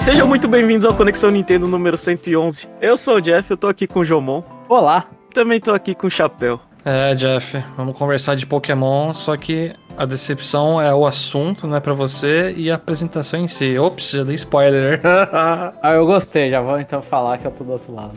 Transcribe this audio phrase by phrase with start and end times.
[0.00, 2.66] sejam muito bem-vindos ao Conexão Nintendo número 111.
[2.80, 4.42] Eu sou o Jeff, eu tô aqui com o Jomon.
[4.66, 5.06] Olá.
[5.34, 6.58] Também tô aqui com o Chapéu.
[6.82, 11.80] É, Jeff, vamos conversar de Pokémon, só que a decepção é o assunto, não é
[11.80, 13.78] pra você, e a apresentação em si.
[13.78, 15.02] Ops, já dei spoiler.
[15.04, 18.12] ah, eu gostei, já vou então falar que eu tô do outro lado.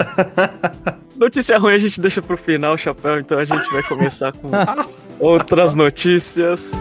[1.20, 4.50] Notícia ruim a gente deixa pro final, Chapéu, então a gente vai começar com
[5.20, 6.72] outras notícias.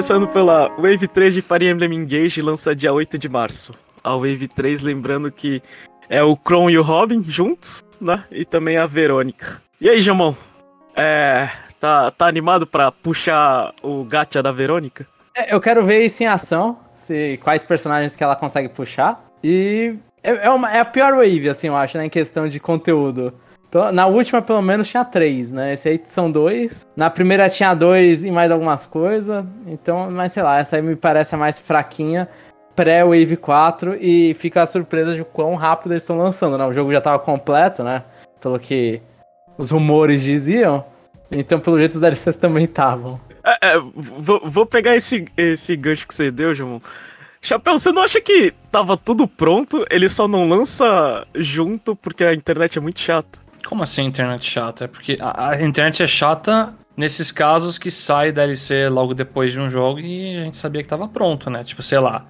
[0.00, 3.74] Começando pela Wave 3 de Fire Emblem Engage, lança dia 8 de março.
[4.02, 5.62] A Wave 3, lembrando que
[6.08, 8.24] é o Kron e o Robin juntos, né?
[8.30, 9.60] E também a Verônica.
[9.78, 10.34] E aí, Jamon?
[10.96, 15.06] É, tá, tá animado para puxar o gacha da Verônica?
[15.36, 19.22] É, eu quero ver isso em ação, se, quais personagens que ela consegue puxar.
[19.44, 22.58] E é, é, uma, é a pior wave, assim, eu acho, né, em questão de
[22.58, 23.34] conteúdo.
[23.92, 25.74] Na última, pelo menos, tinha três, né?
[25.74, 26.84] Esse aí são dois.
[26.96, 29.44] Na primeira tinha dois e mais algumas coisas.
[29.66, 32.28] Então, mas sei lá, essa aí me parece a mais fraquinha.
[32.74, 36.64] Pré-Wave 4 e fica a surpresa de quão rápido eles estão lançando, né?
[36.64, 38.02] O jogo já estava completo, né?
[38.40, 39.02] Pelo que
[39.58, 40.84] os rumores diziam.
[41.30, 43.20] Então, pelo jeito, os DLCs também estavam.
[43.44, 46.80] É, é, vou, vou, pegar esse, esse gancho que você deu, João.
[47.40, 49.82] Chapéu, você não acha que tava tudo pronto?
[49.90, 53.40] Ele só não lança junto porque a internet é muito chata?
[53.64, 54.84] Como assim internet chata?
[54.84, 59.60] É porque a, a, internet é chata nesses casos que sai DLC logo depois de
[59.60, 61.62] um jogo e a gente sabia que tava pronto, né?
[61.64, 62.26] Tipo, sei lá,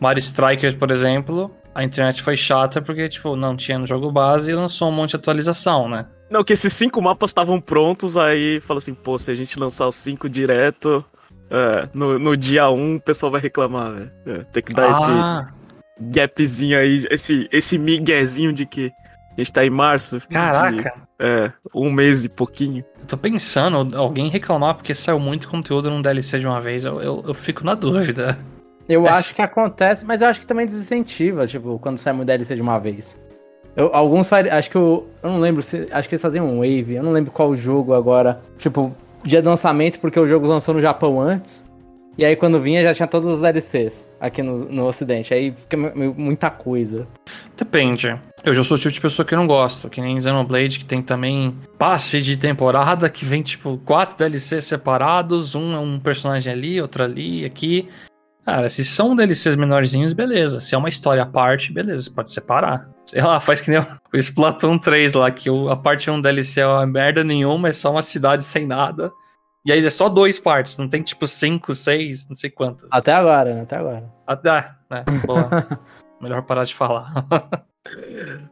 [0.00, 4.50] Mario Strikers, por exemplo, a internet foi chata porque, tipo, não tinha no jogo base
[4.50, 6.06] e lançou um monte de atualização, né?
[6.30, 9.86] Não, que esses cinco mapas estavam prontos, aí falou assim, pô, se a gente lançar
[9.86, 11.04] os cinco direto,
[11.50, 14.10] é, no, no dia um o pessoal vai reclamar, né?
[14.26, 15.46] É, tem que dar ah.
[15.48, 18.92] esse gapzinho aí, esse, esse miguezinho de que
[19.36, 20.18] a gente tá em março.
[20.28, 20.94] Caraca!
[20.96, 22.84] De, é, um mês e pouquinho.
[23.00, 27.00] Eu tô pensando, alguém reclamar porque saiu muito conteúdo num DLC de uma vez, eu,
[27.00, 28.38] eu, eu fico na dúvida.
[28.88, 29.10] Eu é.
[29.10, 32.62] acho que acontece, mas eu acho que também desincentiva, tipo, quando sai muito DLC de
[32.62, 33.18] uma vez.
[33.74, 36.94] Eu, alguns acho que eu, eu não lembro se, acho que eles faziam um wave,
[36.94, 38.94] eu não lembro qual jogo agora, tipo,
[39.24, 41.64] dia de lançamento, porque o jogo lançou no Japão antes.
[42.18, 45.34] E aí quando vinha já tinha todos os DLCs aqui no, no ocidente.
[45.34, 47.06] Aí fica muita coisa.
[47.56, 48.18] Depende.
[48.46, 49.90] Eu já sou o tipo de pessoa que não gosto.
[49.90, 55.56] Que nem Xenoblade, que tem também passe de temporada, que vem tipo quatro DLCs separados.
[55.56, 57.88] Um é um personagem ali, outro ali, aqui.
[58.44, 60.60] Cara, se são DLCs menorzinhos, beleza.
[60.60, 62.88] Se é uma história à parte, beleza, pode separar.
[63.04, 66.66] Sei lá, faz que nem o Splatoon 3 lá, que a parte 1 DLC é
[66.68, 69.10] uma merda nenhuma, é só uma cidade sem nada.
[69.64, 72.88] E aí é só dois partes, não tem tipo cinco, seis, não sei quantas.
[72.92, 73.62] Até agora, né?
[73.62, 74.04] Até agora.
[74.24, 75.04] Até, né?
[75.26, 75.66] Boa.
[76.22, 77.12] Melhor parar de falar.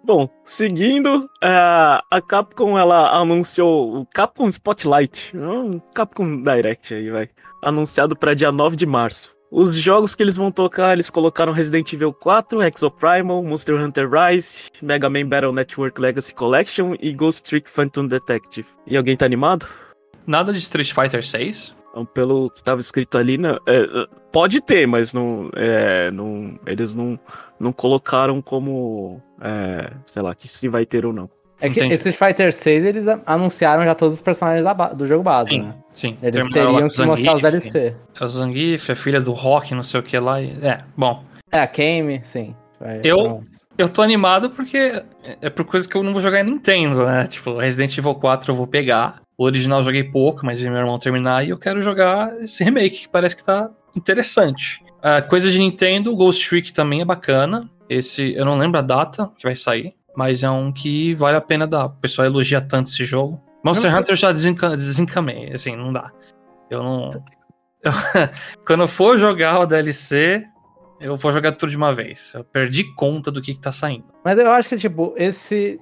[0.03, 7.29] Bom, seguindo, uh, a Capcom ela anunciou o Capcom Spotlight, um Capcom Direct aí, vai,
[7.63, 9.35] anunciado para dia 9 de março.
[9.57, 14.69] Os jogos que eles vão tocar, eles colocaram Resident Evil 4, Exoprimal, Monster Hunter Rise,
[14.83, 18.67] Mega Man Battle Network Legacy Collection e Ghost Trick Phantom Detective.
[18.85, 19.65] E alguém tá animado?
[20.27, 21.73] Nada de Street Fighter 6?
[21.95, 26.93] Então, pelo que estava escrito ali, né, é, pode ter, mas não, é, não, eles
[26.93, 27.17] não,
[27.59, 31.31] não colocaram como, é, sei lá, que se vai ter ou não.
[31.61, 31.95] É que Entendi.
[31.95, 34.67] Street Fighter 6 eles anunciaram já todos os personagens
[34.97, 35.75] do jogo base, sim, né?
[35.95, 37.95] Sim, Eles teriam que mostrar os DLC.
[38.21, 40.43] É o Zangief, é filha do Rock, não sei o que lá.
[40.43, 41.23] É, bom.
[41.53, 42.57] É, a Kame, sim.
[43.05, 43.45] Eu,
[43.77, 45.03] eu tô animado porque
[45.41, 47.27] é por coisa que eu não vou jogar em Nintendo, né?
[47.27, 49.23] Tipo, Resident Evil 4 eu vou pegar.
[49.37, 52.63] O original eu joguei pouco, mas vi meu irmão terminar e eu quero jogar esse
[52.63, 54.85] remake, que parece que tá interessante.
[54.99, 57.69] Uh, coisa de Nintendo, Ghost Trick também é bacana.
[57.89, 61.41] Esse, eu não lembro a data que vai sair, mas é um que vale a
[61.41, 61.87] pena dar.
[61.87, 63.43] O pessoal elogia tanto esse jogo.
[63.65, 66.13] Monster não, Hunter eu já desenca desencamei, assim, não dá.
[66.71, 67.11] Eu não.
[67.83, 67.93] Eu,
[68.65, 70.47] quando eu for jogar o DLC,
[71.05, 72.33] eu vou jogar tudo de uma vez.
[72.35, 74.05] Eu perdi conta do que, que tá saindo.
[74.25, 75.79] Mas eu acho que, tipo, esse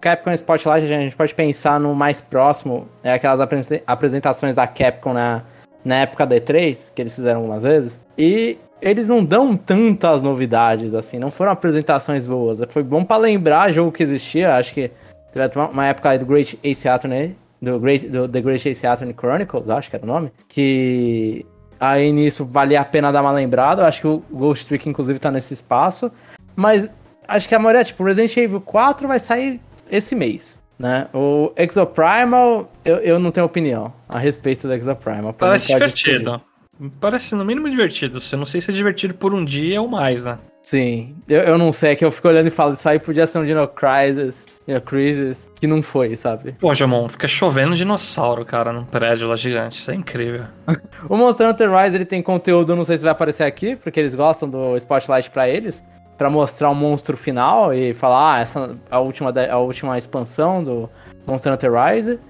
[0.00, 3.40] Capcom Spotlight, a gente pode pensar no mais próximo, é aquelas
[3.84, 5.42] apresentações da Capcom na,
[5.84, 8.00] na época da E3, que eles fizeram algumas vezes.
[8.16, 12.62] E eles não dão tantas novidades, assim, não foram apresentações boas.
[12.68, 14.92] Foi bom para lembrar jogo que existia, acho que
[15.32, 19.68] teve uma época do Great Ace Attorney, do, Great, do The Great Ace Attorney Chronicles,
[19.68, 21.44] acho que era o nome, que
[21.82, 23.82] aí nisso valia a pena dar uma lembrada.
[23.82, 26.12] Eu acho que o Ghost Trick, inclusive, tá nesse espaço.
[26.54, 26.88] Mas
[27.26, 30.62] acho que a maioria, tipo, Resident Evil 4 vai sair esse mês.
[30.78, 31.08] Né?
[31.12, 35.32] O Exoprimal, eu, eu não tenho opinião a respeito do Exoprimal.
[35.32, 36.40] Parece divertido.
[37.00, 38.18] Parece no mínimo divertido.
[38.32, 40.38] Eu não sei se é divertido por um dia ou mais, né?
[40.62, 43.26] Sim, eu, eu não sei, é que eu fico olhando e falo, isso aí podia
[43.26, 46.52] ser um Dino Crisis, Dino Crisis, que não foi, sabe?
[46.52, 49.80] Pô, Jamon, fica chovendo dinossauro, cara, num prédio lá gigante.
[49.80, 50.44] Isso é incrível.
[51.08, 54.14] o Monster Hunter Rise, ele tem conteúdo, não sei se vai aparecer aqui, porque eles
[54.14, 55.84] gostam do Spotlight pra eles,
[56.16, 60.62] pra mostrar o monstro final e falar, ah, essa é a última, a última expansão
[60.62, 60.88] do
[61.26, 62.20] Monster Hunter Rise.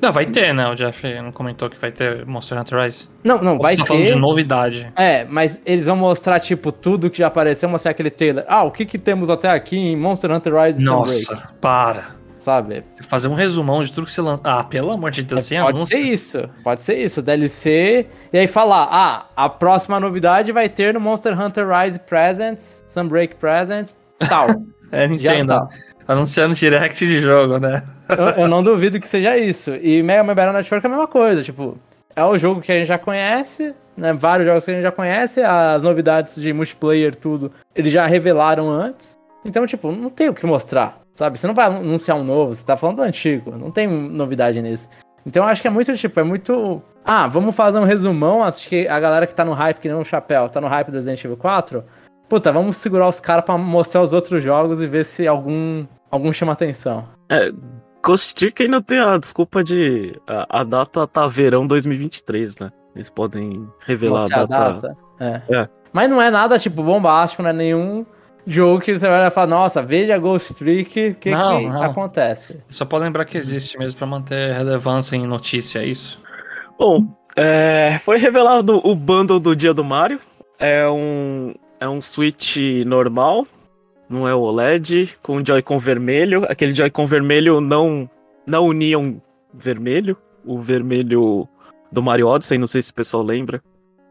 [0.00, 0.68] Não, vai ter, né?
[0.68, 3.08] O Jeff não comentou que vai ter Monster Hunter Rise.
[3.24, 3.88] Não, não, Ou vai você ter.
[3.88, 4.92] tá falando de novidade.
[4.96, 8.44] É, mas eles vão mostrar, tipo, tudo que já apareceu, mostrar aquele trailer.
[8.48, 12.04] Ah, o que que temos até aqui em Monster Hunter Rise Nossa, Sunbreak, para.
[12.38, 12.84] sabe?
[13.08, 14.42] Fazer um resumão de tudo que você lança.
[14.44, 15.96] Ah, pelo amor de Deus, sem É, pode anúncio.
[15.96, 18.06] ser isso, pode ser isso, DLC.
[18.32, 23.34] E aí falar, ah, a próxima novidade vai ter no Monster Hunter Rise Presents, Sunbreak
[23.36, 23.94] Presents,
[24.28, 24.48] tal.
[24.92, 25.48] É, Já Nintendo.
[25.54, 25.66] tá.
[26.08, 27.82] Anunciando direct de jogo, né?
[28.10, 29.74] eu, eu não duvido que seja isso.
[29.74, 31.76] E Mega Man Battle Network é a mesma coisa, tipo,
[32.14, 34.12] é o jogo que a gente já conhece, né?
[34.12, 38.70] Vários jogos que a gente já conhece, as novidades de multiplayer, tudo, eles já revelaram
[38.70, 39.16] antes.
[39.44, 41.38] Então, tipo, não tem o que mostrar, sabe?
[41.38, 44.88] Você não vai anunciar um novo, você tá falando do antigo, não tem novidade nisso.
[45.26, 46.80] Então acho que é muito, tipo, é muito.
[47.04, 48.44] Ah, vamos fazer um resumão.
[48.44, 50.86] Acho que a galera que tá no hype, que nem o Chapéu, tá no hype
[50.86, 51.84] do Resident Evil 4.
[52.28, 56.32] Puta, vamos segurar os caras pra mostrar os outros jogos e ver se algum, algum
[56.32, 57.08] chama atenção.
[57.28, 57.50] É,
[58.02, 60.18] Ghost Trick ainda tem a desculpa de.
[60.26, 62.70] A, a data tá verão 2023, né?
[62.94, 64.96] Eles podem revelar Mostrar a data.
[65.20, 65.42] É.
[65.48, 65.68] É.
[65.92, 68.04] Mas não é nada, tipo, bombástico, não é nenhum
[68.46, 71.82] jogo que você vai falar, nossa, veja Ghost Trick, o que, Não, que não.
[71.82, 72.62] acontece?
[72.68, 76.18] Só pode lembrar que existe mesmo pra manter relevância em notícia, é isso?
[76.78, 77.00] Bom,
[77.34, 80.20] é, foi revelado o bundle do dia do Mario.
[80.58, 82.56] É um, é um Switch
[82.86, 83.46] normal,
[84.08, 86.44] não é o OLED, com Joy-Con vermelho.
[86.48, 88.08] Aquele Joy-Con vermelho não,
[88.46, 89.16] não Neon
[89.52, 91.48] vermelho, o vermelho
[91.90, 93.62] do Mario Odyssey, não sei se o pessoal lembra.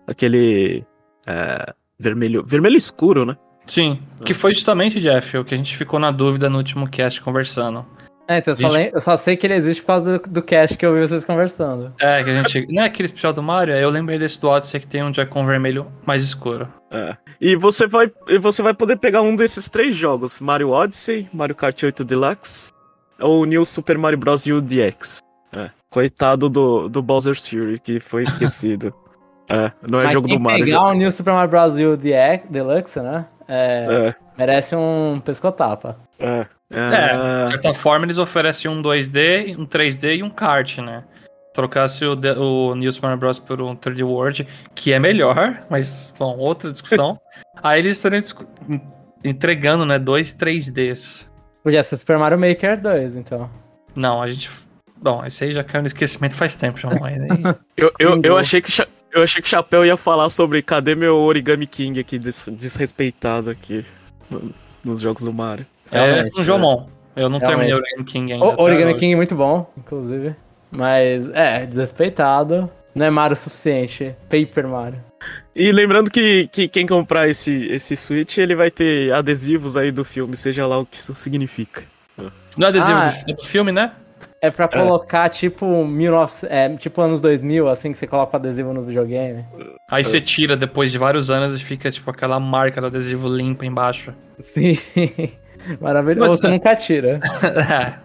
[0.07, 0.83] Aquele
[1.25, 3.37] é, vermelho, vermelho escuro, né?
[3.65, 7.19] Sim, que foi justamente, Jeff, o que a gente ficou na dúvida no último cast
[7.21, 7.85] conversando.
[8.27, 10.41] É, então eu só, lem- eu só sei que ele existe por causa do, do
[10.41, 11.93] cast que eu vi vocês conversando.
[11.99, 12.73] É, que a gente.
[12.73, 13.75] Não é aquele especial do Mario?
[13.75, 16.67] Aí Eu lembrei desse do Odyssey que tem um Joy-Con vermelho mais escuro.
[16.91, 17.15] É.
[17.39, 21.53] E você vai, e você vai poder pegar um desses três jogos: Mario Odyssey, Mario
[21.55, 22.71] Kart 8 Deluxe
[23.19, 24.45] ou New Super Mario Bros.
[24.47, 25.19] U DX.
[25.55, 25.69] É.
[25.89, 28.91] Coitado do, do Bowser's Fury, que foi esquecido.
[29.49, 30.65] é, não é Mas jogo quem do Mario.
[30.65, 31.73] pegar o New Super Mario Bros.
[31.75, 33.25] U DX Deluxe, né?
[33.47, 35.95] É, É, merece um pescotapa.
[36.19, 37.43] é, É, é.
[37.43, 41.03] de certa forma eles oferecem um 2D, um 3D e um kart, né?
[41.53, 43.39] Trocasse o, o New Super Mario Bros.
[43.39, 44.45] por um 3D World,
[44.75, 47.17] que é melhor, mas, bom, outra discussão.
[47.63, 48.21] Aí eles estariam
[49.23, 51.27] entregando, né, dois 3Ds.
[51.63, 53.49] Podia ser Super Mario Maker 2, então.
[53.95, 54.51] Não, a gente.
[54.97, 57.03] Bom, esse aí já caiu no esquecimento faz tempo, João.
[57.03, 57.15] Aí,
[57.75, 58.71] Eu, eu, eu, achei que,
[59.11, 63.49] eu achei que o Chapéu ia falar sobre cadê meu Origami King aqui, des- desrespeitado
[63.49, 63.85] aqui
[64.29, 65.65] no- nos jogos do Mario.
[65.91, 66.87] É Realmente, um Jomon.
[67.15, 67.93] Eu não terminei o Realmente.
[67.93, 68.45] Origami King ainda.
[68.45, 68.61] O?
[68.61, 70.35] Origami King é muito bom, inclusive.
[70.71, 72.69] Mas, é, desrespeitado.
[72.93, 74.15] Não é Mario o suficiente.
[74.29, 75.03] Paper Mario.
[75.55, 80.05] E lembrando que, que quem comprar esse, esse Switch, ele vai ter adesivos aí do
[80.05, 81.83] filme, seja lá o que isso significa.
[82.57, 83.13] Não é adesivo Ah.
[83.27, 83.91] do, do filme, né?
[84.41, 88.73] É pra colocar, tipo, 19, é, tipo anos 2000, assim, que você coloca o adesivo
[88.73, 89.43] no videogame.
[89.89, 93.65] Aí você tira depois de vários anos e fica, tipo, aquela marca do adesivo limpa
[93.65, 94.13] embaixo.
[94.37, 94.77] Sim.
[95.79, 96.29] Maravilhoso.
[96.29, 97.19] Mas, Ou você nunca tira.
[97.43, 97.99] É.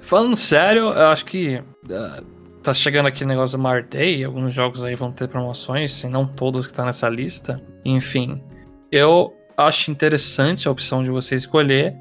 [0.00, 2.22] Falando sério, eu acho que ah,
[2.62, 6.08] tá chegando aqui o negócio do Mario Day, alguns jogos aí vão ter promoções, se
[6.08, 7.60] não todos que tá nessa lista.
[7.84, 8.42] Enfim,
[8.92, 11.96] eu acho interessante a opção de você escolher.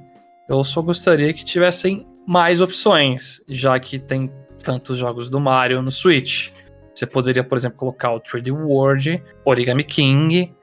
[0.49, 4.31] Eu só gostaria que tivessem mais opções, já que tem
[4.63, 6.51] tantos jogos do Mario no Switch.
[6.93, 10.53] Você poderia, por exemplo, colocar o 3D World, Origami King,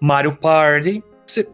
[0.00, 1.02] Mario Party.
[1.26, 1.48] Você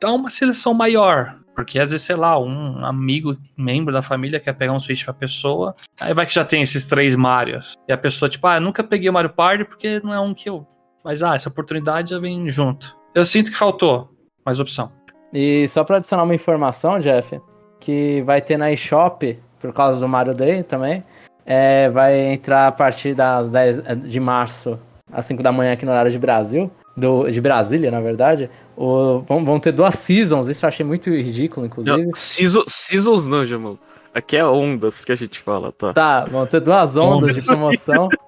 [0.00, 1.38] dá uma seleção maior.
[1.54, 5.12] Porque às vezes, sei lá, um amigo, membro da família quer pegar um Switch pra
[5.12, 5.74] pessoa.
[6.00, 7.74] Aí vai que já tem esses três Marios.
[7.86, 10.48] E a pessoa, tipo, ah, nunca peguei o Mario Party porque não é um que
[10.48, 10.66] eu.
[11.04, 12.96] Mas, ah, essa oportunidade já vem junto.
[13.14, 14.10] Eu sinto que faltou
[14.44, 14.90] mais opção.
[15.32, 17.40] E só pra adicionar uma informação, Jeff,
[17.80, 21.04] que vai ter na eShop, por causa do Mario Day também,
[21.44, 24.78] é, vai entrar a partir das 10 de março,
[25.10, 28.50] às 5 da manhã aqui no horário de Brasil, do, de Brasília, na verdade.
[28.76, 31.96] O, vão, vão ter duas seasons, isso eu achei muito ridículo, inclusive.
[32.04, 33.78] Não, Season- Seasons não, Jamal.
[34.14, 35.92] Aqui é ondas que a gente fala, tá?
[35.94, 38.08] Tá, vão ter duas ondas de promoção.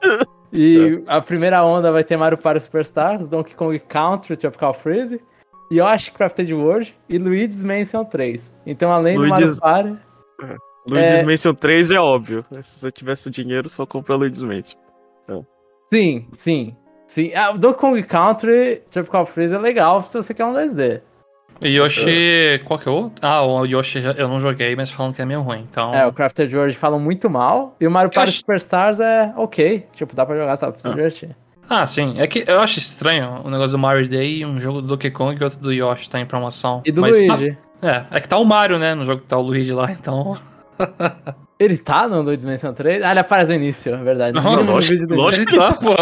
[0.56, 5.20] E a primeira onda vai ter Mario Party Superstars, Donkey Kong Country, Tropical Freeze,
[5.72, 8.54] Yoshi Crafted World e Luigi's Mansion 3.
[8.64, 9.98] Então, além do Luigi's- Mario
[10.38, 11.24] Party, Luigi's É.
[11.24, 12.44] Mansion 3 é óbvio.
[12.62, 14.78] Se você tivesse dinheiro, só compra Luigi's Mansion.
[15.82, 16.76] sim, sim.
[17.06, 21.00] Sim, ah, o Donkey Kong Country Tropical Freeze é legal se você quer um 2D.
[21.62, 22.60] Yoshi.
[22.64, 23.26] Qual que é o outro?
[23.26, 25.64] Ah, o Yoshi eu não joguei, mas falam que é meio ruim.
[25.70, 25.94] Então.
[25.94, 27.76] É, o Crafted World falam muito mal.
[27.80, 29.86] E o Mario Party acho- Superstars é ok.
[29.94, 30.90] Tipo, dá pra jogar, só pra se Ah.
[30.90, 31.36] divertir.
[31.68, 32.14] Ah, sim.
[32.18, 35.10] É que eu acho estranho o negócio do Mario Day e um jogo do Donkey
[35.10, 36.82] Kong e outro do Yoshi tá em promoção.
[36.84, 37.56] E do Mas tá- Luigi.
[37.80, 38.94] é, é que tá o Mario, né?
[38.94, 40.36] No jogo que tá o Luigi lá, então.
[41.58, 43.02] Ele tá no do Dimension 3?
[43.02, 44.34] Ah, ele aparece no início, é verdade.
[44.34, 45.50] Não, No lógico- lógico.
[45.50, 45.94] Ele tá, pô.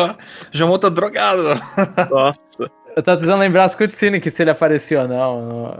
[0.50, 1.42] João tá drogado.
[2.10, 2.70] Nossa.
[2.96, 5.76] Eu tava tentando lembrar as cutscenes que se ele aparecia ou não.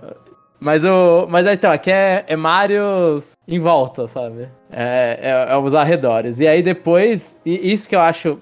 [0.61, 1.27] Mas o.
[1.29, 4.49] Mas então, aqui é, é Marios em volta, sabe?
[4.71, 5.19] É,
[5.49, 6.39] é, é os arredores.
[6.39, 7.41] E aí depois.
[7.45, 8.39] E isso que eu acho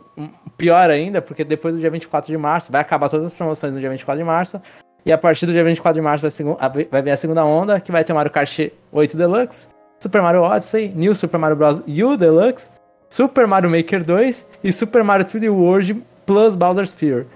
[0.57, 3.81] pior ainda, porque depois do dia 24 de março, vai acabar todas as promoções no
[3.81, 4.61] dia 24 de março.
[5.07, 7.91] E a partir do dia 24 de março vai, vai vir a segunda onda, que
[7.91, 9.69] vai ter Mario Kart 8 Deluxe,
[10.01, 11.81] Super Mario Odyssey, New Super Mario Bros.
[11.81, 12.71] U Deluxe,
[13.09, 17.27] Super Mario Maker 2 e Super Mario 3D World plus Bowser's Fury.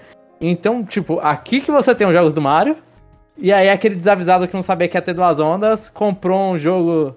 [0.41, 2.77] Então, tipo, aqui que você tem os jogos do Mario,
[3.37, 7.17] e aí aquele desavisado que não sabia que ia ter duas ondas, comprou um jogo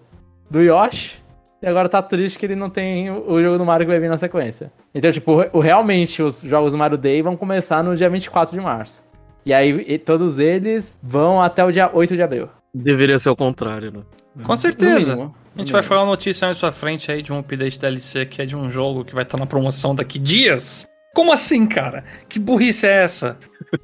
[0.50, 1.22] do Yoshi,
[1.62, 4.10] e agora tá triste que ele não tem o jogo do Mario que vai vir
[4.10, 4.72] na sequência.
[4.94, 9.04] Então, tipo, realmente os jogos do Mario Day vão começar no dia 24 de março.
[9.46, 12.50] E aí todos eles vão até o dia 8 de abril.
[12.74, 14.01] Deveria ser o contrário, né?
[14.44, 15.15] Com No certeza.
[15.15, 15.36] mínimo.
[15.56, 18.41] A gente vai falar uma notícia mais pra frente aí de um update DLC que
[18.41, 20.88] é de um jogo que vai estar na promoção daqui dias.
[21.15, 22.03] Como assim, cara?
[22.29, 23.38] Que burrice é essa?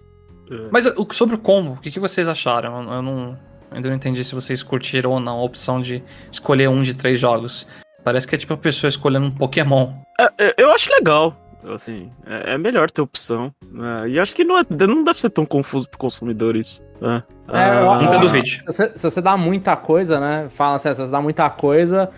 [0.52, 0.68] É.
[0.70, 2.84] Mas o- sobre o combo, o que, vocês acharam?
[2.84, 3.40] Eu, eu não,
[3.72, 7.18] ainda não entendi se vocês curtiram ou não a opção de escolher um de três
[7.18, 7.66] jogos.
[8.04, 9.94] Parece que é tipo a pessoa escolhendo um Pokémon.
[10.20, 11.43] É, é, eu acho legal.
[11.72, 13.54] Assim, é, é melhor ter opção.
[13.72, 14.10] né?
[14.10, 16.82] E acho que não, é- não deve ser tão confuso pro consumidor isso.
[17.02, 17.22] né?
[17.50, 18.60] É, eu- Ah, Nunca eu- duvide.
[18.60, 20.48] Se você, se você dá muita coisa, né?
[20.56, 22.10] Fala assim, se você dá muita coisa,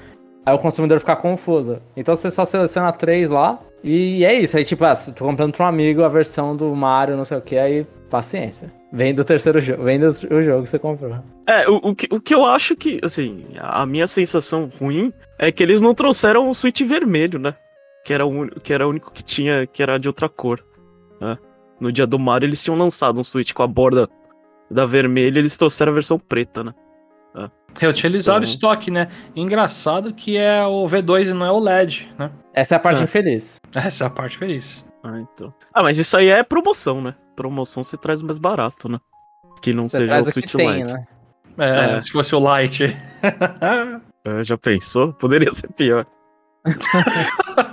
[0.45, 1.81] aí o consumidor fica confuso.
[1.97, 4.55] Então você só seleciona três lá e é isso.
[4.57, 7.41] Aí, tipo, ah, tô comprando pra um amigo a versão do Mario, não sei o
[7.41, 8.71] que, aí paciência.
[8.93, 11.17] Vem do terceiro jogo, vem do o jogo que você comprou.
[11.47, 15.11] É, o, o, que, o que eu acho que, assim, a a minha sensação ruim
[15.39, 17.55] é que eles não trouxeram o Switch vermelho, né?
[18.05, 20.63] Que era o, que era o único que tinha, que era de outra cor.
[21.19, 21.37] né?
[21.79, 24.07] No dia do Mario eles tinham lançado um Switch com a borda
[24.71, 26.73] da vermelha e eles trouxeram a versão preta, né?
[27.77, 29.09] Reutilizaram o Então- estoque, né?
[29.35, 32.31] Engraçado que é o V2 e não é o LED, né?
[32.53, 33.03] Essa é a parte É.
[33.03, 33.59] infeliz.
[33.75, 34.85] Essa é a parte feliz.
[35.03, 35.53] Ah, então.
[35.73, 37.13] Ah, mas isso aí é promoção, né?
[37.35, 38.97] Promoção você traz mais barato, né?
[39.61, 40.93] Que não Você seja o o Switch tem, Lite.
[40.93, 41.05] né?
[41.57, 42.01] É, É.
[42.01, 42.95] se fosse o Light.
[44.23, 45.11] É, já pensou?
[45.11, 46.05] Poderia ser pior.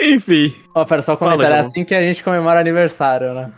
[0.00, 0.54] Enfim.
[0.74, 1.56] Ó, pera, só um comentário.
[1.56, 3.52] É assim que a gente comemora aniversário, né?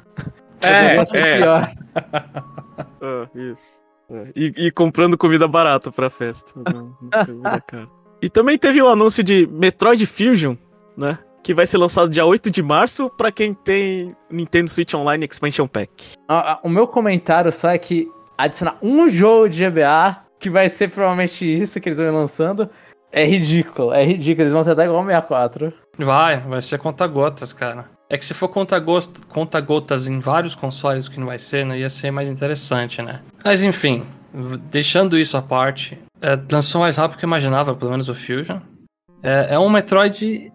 [0.62, 1.37] É, é.
[1.38, 1.73] pior.
[3.02, 3.78] Ah, isso.
[4.11, 6.52] É, E, e comprando comida barata pra festa.
[6.56, 7.90] Não, não.
[8.23, 10.54] E também teve o anúncio de Metroid Fusion,
[10.94, 11.18] né?
[11.42, 15.66] Que vai ser lançado dia 8 de março pra quem tem Nintendo Switch Online Expansion
[15.66, 16.12] Pack.
[16.62, 18.06] O meu comentário só é que
[18.37, 22.68] adicionar um jogo de GBA, que vai ser provavelmente isso que eles vão lançando,
[23.12, 23.92] é ridículo.
[23.92, 24.42] É ridículo.
[24.42, 25.72] Eles vão ser até igual o 64.
[25.98, 27.86] Vai, vai ser conta-gotas, cara.
[28.08, 29.60] É que se for conta-gotas conta
[30.10, 33.22] em vários consoles, o que não vai ser, né, ia ser mais interessante, né?
[33.44, 34.04] Mas enfim,
[34.70, 38.58] deixando isso à parte, é, lançou mais rápido que eu imaginava, pelo menos o Fusion.
[39.22, 40.52] É, é um Metroid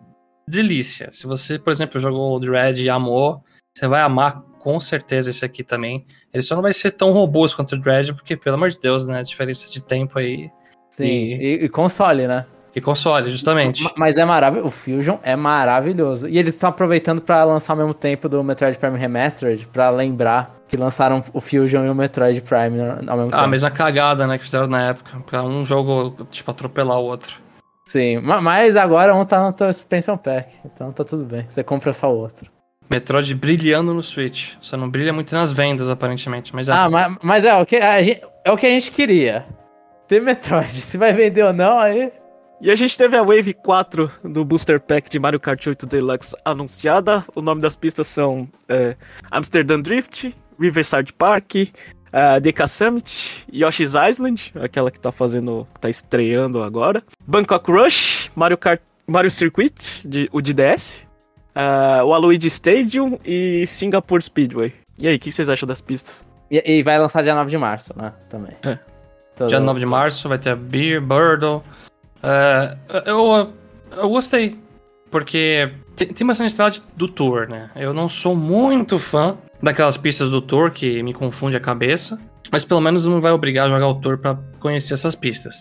[0.47, 1.09] delícia.
[1.11, 3.43] Se você, por exemplo, jogou o Dread e amou,
[3.75, 6.05] você vai amar com certeza esse aqui também.
[6.33, 9.05] Ele só não vai ser tão robusto quanto o Dread, porque, pelo amor de Deus,
[9.05, 10.49] né, a diferença de tempo aí
[10.97, 11.05] Sim.
[11.05, 12.45] E- E, e console, né?
[12.75, 13.83] e console, justamente.
[13.83, 14.67] Ma- Mas é maravilhoso.
[14.67, 16.27] O Fusion é maravilhoso.
[16.27, 20.53] E eles estão aproveitando pra lançar ao mesmo tempo do Metroid Prime Remastered, pra lembrar
[20.67, 23.35] que lançaram o Fusion e o Metroid Prime ao mesmo Ah, tempo.
[23.37, 25.17] a mesma cagada, né, que fizeram na época.
[25.25, 27.37] Pra um jogo, tipo, atropelar o outro.
[27.87, 31.45] Sim, ma- mas agora um tá no teu expansion pack, então tá tudo bem.
[31.47, 32.49] Você compra só o outro.
[32.89, 34.53] Metroid brilhando no Switch.
[34.59, 36.53] Só não brilha muito nas vendas, aparentemente.
[36.53, 36.73] Mas é.
[36.73, 39.45] Ah, mas, mas é, o que a gente, é o que a gente queria.
[40.07, 40.81] Ter Metroid.
[40.81, 42.11] Se vai vender ou não, aí.
[42.61, 46.35] E a gente teve a Wave 4 do Booster Pack de Mario Kart 8 Deluxe
[46.45, 47.23] anunciada.
[47.35, 48.95] O nome das pistas são é,
[49.29, 56.63] Amsterdam Drift, Riverside Park, uh, DK Summit, Yoshi's Island, aquela que tá fazendo, tá estreando
[56.63, 57.03] agora.
[57.27, 61.03] Bangkok Rush, Mario Kart, Mario Circuit, de, o de DS,
[61.55, 64.73] uh, o Aluigi Stadium e Singapore Speedway.
[64.97, 66.25] E aí, o que vocês acham das pistas?
[66.49, 68.13] E, e vai lançar dia 9 de março, né?
[68.29, 68.55] Também.
[68.63, 68.79] É.
[69.35, 71.61] Todo- Dia 9 de março vai ter a Beer, Birdle.
[72.23, 72.75] É,
[73.05, 73.53] eu,
[73.97, 74.57] eu gostei.
[75.11, 77.69] Porque tem, tem bastante detalhe do Tour, né?
[77.75, 82.19] Eu não sou muito fã daquelas pistas do Tour que me confunde a cabeça.
[82.51, 85.55] Mas pelo menos não vai obrigar a jogar o Tour pra conhecer essas pistas.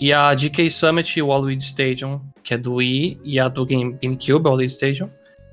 [0.00, 3.64] E a DK Summit e o Waluigi Stadium, que é do Wii, e a do
[3.66, 5.10] Game, GameCube, o Waluigi Stadium,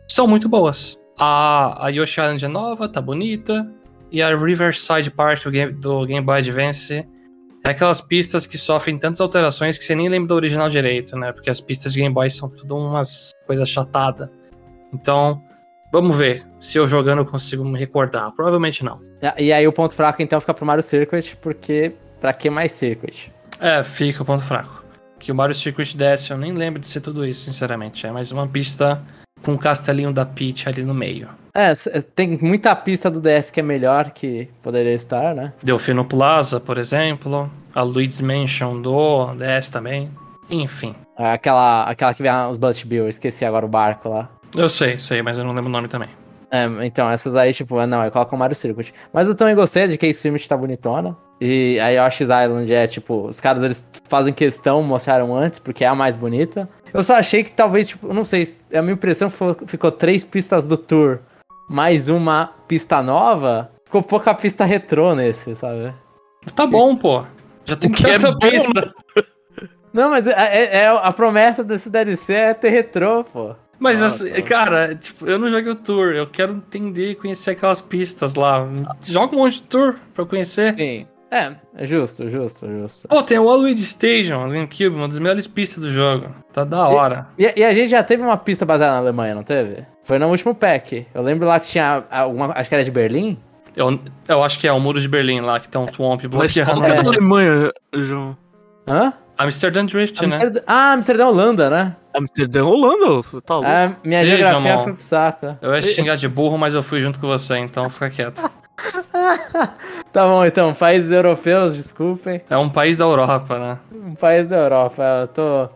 [0.08, 1.00] são muito boas.
[1.18, 3.68] A, a Yoshi Island é nova, tá bonita.
[4.12, 7.06] E a Riverside Park do Game, do Game Boy Advance
[7.66, 11.32] é aquelas pistas que sofrem tantas alterações que você nem lembra do original direito, né?
[11.32, 14.30] Porque as pistas de Game Boy são tudo umas coisas chatadas.
[14.94, 15.44] Então,
[15.92, 18.32] vamos ver se eu jogando eu consigo me recordar.
[18.34, 19.02] Provavelmente não.
[19.36, 21.92] E aí o ponto fraco então fica pro Mario Circuit, porque
[22.22, 23.34] pra que mais Circuit?
[23.60, 24.86] É, fica o ponto fraco.
[25.18, 28.06] Que o Mario Circuit desce, eu nem lembro de ser tudo isso, sinceramente.
[28.06, 29.02] É mais uma pista
[29.44, 31.30] com o castelinho da Peach ali no meio.
[31.54, 31.74] É,
[32.16, 35.54] tem muita pista do DS que é melhor que poderia estar, né?
[35.64, 37.50] Delfino Plaza, por exemplo.
[37.74, 40.12] A Luigi's Mansion do DS também.
[40.50, 40.96] Enfim.
[41.18, 44.30] Aquela, aquela que vem os Bullet Bill, esqueci agora o barco lá.
[44.56, 46.10] Eu sei, sei, mas eu não lembro o nome também.
[46.52, 48.94] É, então, essas aí, tipo, não, eu coloco o Mario Circuit.
[49.12, 51.18] Mas eu também gostei de que a Streamit tá bonitona.
[51.40, 55.88] E a Yoshi's Island é, tipo, os caras eles fazem questão, mostraram antes, porque é
[55.88, 56.70] a mais bonita.
[56.96, 60.66] Eu só achei que talvez, tipo, não sei, a minha impressão foi, ficou três pistas
[60.66, 61.20] do tour,
[61.70, 63.70] mais uma pista nova.
[63.86, 65.94] Ficou pouca pista retrô nesse, sabe?
[66.56, 67.24] Tá bom, pô.
[67.66, 68.94] Já tem que é bom, pista.
[69.94, 73.56] Não, mas é, é- é a promessa desse DLC é ter retrô, pô.
[73.78, 74.42] Mas, Ah, assim, tá.
[74.42, 76.14] cara, tipo, eu não joguei o tour.
[76.14, 78.66] Eu quero entender e conhecer aquelas pistas lá.
[79.04, 80.74] Joga um monte de tour pra eu conhecer.
[80.78, 81.06] Sim.
[81.32, 83.08] É, é justo, justo, justo.
[83.08, 86.28] Pô, tem o Waluigi Station, GameCube, uma das melhores pistas do jogo.
[86.54, 87.28] Tá da hora.
[87.38, 89.86] E, e a gente já teve uma pista baseada na Alemanha, não teve?
[90.04, 91.06] Foi no último pack.
[91.14, 92.54] Eu lembro lá que tinha alguma.
[92.56, 93.38] Acho que era de Berlim.
[93.76, 96.54] Eu, eu acho que é o Muro de Berlim lá, que tem um Twomp Mas
[96.56, 96.72] bloqueando.
[96.72, 97.04] qual que é É.
[97.04, 98.38] da Alemanha, João?
[98.88, 99.14] Hã?
[99.38, 100.28] Amsterdam Drift, né?
[100.36, 101.96] Amsterdã- Ah, Amsterdã Holanda, né?
[102.16, 103.70] Amsterdã, Holanda, você tá louco?
[103.70, 104.84] Ah, minha geografia Jamon.
[104.86, 105.58] foi pro saco.
[105.62, 108.50] Eu ia xingar de burro, mas eu fui junto com você, então fica quieto.
[110.12, 112.42] Tá bom, então, países europeus, desculpem.
[112.50, 113.78] É um país da Europa, né?
[113.92, 115.70] Um país da Europa, eu tô.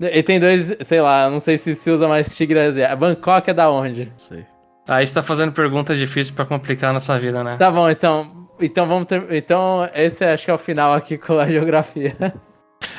[0.00, 3.00] E tem dois, sei lá, não sei se se usa mais tigre asiático.
[3.00, 4.04] Bangkok é da onde?
[4.06, 4.46] Não sei.
[4.88, 7.56] Aí você tá fazendo perguntas difíceis pra complicar nossa vida, né?
[7.56, 8.48] Tá bom, então.
[8.60, 9.24] Então vamos ter.
[9.32, 12.16] Então, esse acho que é o final aqui com a geografia.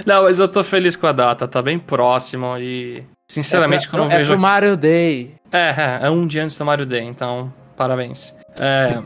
[0.06, 3.04] Não, mas eu tô feliz com a data, tá bem próximo e.
[3.30, 4.32] Sinceramente, é quando eu pro, é vejo.
[4.34, 5.36] pro Mario Day.
[5.52, 8.36] É, é, é um dia antes do Mario Day, então, parabéns.
[8.56, 8.98] É,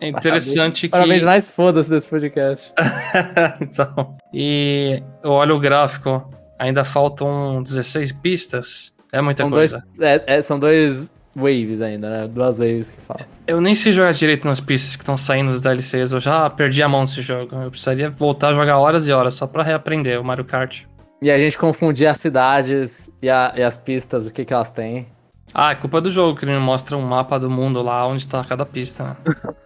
[0.00, 0.88] é interessante que.
[0.88, 2.72] Parabéns, mais foda-se desse podcast.
[3.60, 8.92] então, e eu olho o gráfico, ainda faltam 16 pistas.
[9.12, 9.86] É muita São dois, coisa.
[10.00, 12.28] é- é, são dois waves ainda, né?
[12.28, 13.24] Duas waves que falam.
[13.46, 16.12] Eu nem sei jogar direito nas pistas que estão saindo dos DLCs.
[16.12, 17.54] Eu já perdi a mão nesse jogo.
[17.56, 20.82] Eu precisaria voltar a jogar horas e horas só pra reaprender o Mario Kart.
[21.22, 24.72] E a gente confundir as cidades e, a- e as pistas, o que, que elas
[24.72, 25.06] têm.
[25.54, 28.26] Ah, é culpa do jogo que ele me mostra um mapa do mundo lá onde
[28.26, 29.16] tá cada pista,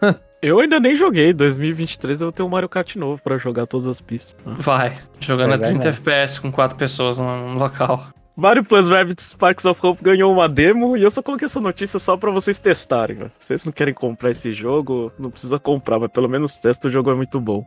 [0.03, 0.15] né?
[0.41, 1.33] Eu ainda nem joguei.
[1.33, 4.37] 2023 eu vou ter um Mario Kart novo pra jogar todas as pistas.
[4.45, 5.89] Vai, jogando É a 30 verdade.
[5.99, 8.07] FPS com quatro pessoas no local.
[8.39, 11.99] Mario Plus Rabbids Sparks of Hope ganhou uma demo e eu só coloquei essa notícia
[11.99, 13.17] só pra vocês testarem.
[13.17, 13.33] velho.
[13.37, 16.91] Se vocês não querem comprar esse jogo, não precisa comprar, mas pelo menos testa, o
[16.91, 17.67] jogo é muito bom.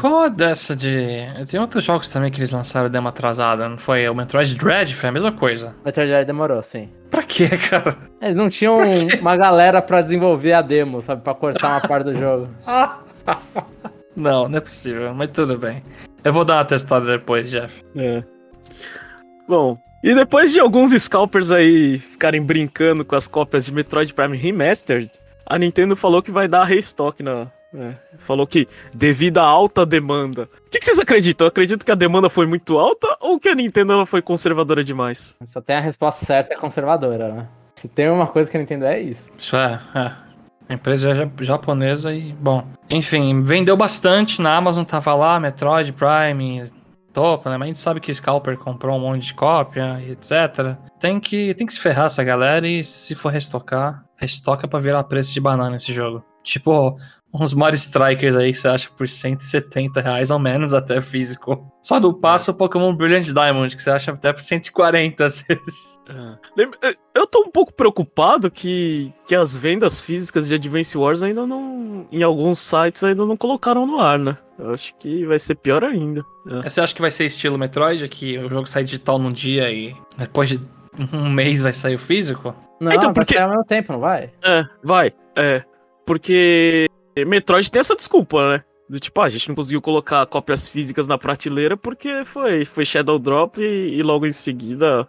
[0.00, 1.26] Qual é dessa de.
[1.50, 4.08] Tem outros jogos também que eles lançaram demo atrasada, não foi?
[4.08, 5.74] O Metroid Dread foi a mesma coisa.
[5.84, 6.88] Metroid Dread demorou, sim.
[7.10, 7.96] Pra quê, cara?
[8.22, 8.78] Eles não tinham
[9.20, 11.22] uma galera pra desenvolver a demo, sabe?
[11.22, 12.48] Pra cortar uma parte do jogo.
[14.14, 15.82] não, não é possível, mas tudo bem.
[16.22, 17.82] Eu vou dar uma testada depois, Jeff.
[17.96, 18.22] É.
[19.50, 24.36] Bom, e depois de alguns scalpers aí ficarem brincando com as cópias de Metroid Prime
[24.36, 25.10] Remastered,
[25.44, 27.48] a Nintendo falou que vai dar restock na.
[27.74, 30.48] é, falou que devido à alta demanda.
[30.66, 31.46] O que, que vocês acreditam?
[31.46, 34.84] Eu acredito que a demanda foi muito alta ou que a Nintendo ela foi conservadora
[34.84, 35.34] demais?
[35.44, 37.48] Só tem a resposta certa, é conservadora, né?
[37.74, 39.32] Se tem uma coisa que a Nintendo é isso.
[39.36, 40.12] Isso é, é.
[40.68, 42.64] A empresa é ja- japonesa e, bom.
[42.88, 44.40] Enfim, vendeu bastante.
[44.40, 46.70] Na Amazon tava lá, Metroid Prime,
[47.12, 47.56] topa, né?
[47.56, 50.76] Mas a gente sabe que Scalper comprou um monte de cópia e etc.
[50.98, 55.04] Tem que, tem que se ferrar essa galera e se for restocar, restoca pra virar
[55.04, 56.24] preço de banana esse jogo.
[56.42, 56.96] Tipo,
[57.32, 61.70] uns Mario Strikers aí que você acha por 170 reais ao menos até físico.
[61.82, 66.00] Só do passo o Pokémon Brilliant Diamond, que você acha até por 140 às vezes.
[66.08, 66.88] É.
[66.88, 71.46] É, Eu tô um pouco preocupado que, que as vendas físicas de Advance Wars ainda
[71.46, 72.06] não.
[72.10, 74.34] Em alguns sites ainda não colocaram no ar, né?
[74.58, 76.24] Eu acho que vai ser pior ainda.
[76.64, 79.94] Você acha que vai ser estilo Metroid, que o jogo sai digital num dia e
[80.16, 80.60] depois de
[81.12, 82.54] um mês vai sair o físico?
[82.80, 84.32] Não, Então, vai porque- sair ao mesmo tempo, não vai?
[84.44, 85.12] É, vai.
[85.36, 85.62] É.
[86.04, 86.86] Porque
[87.24, 88.64] Metroid tem essa desculpa, né?
[88.88, 92.84] Do tipo, ah, a gente não conseguiu colocar cópias físicas na prateleira porque foi, foi
[92.84, 95.08] Shadow Drop e, e logo em seguida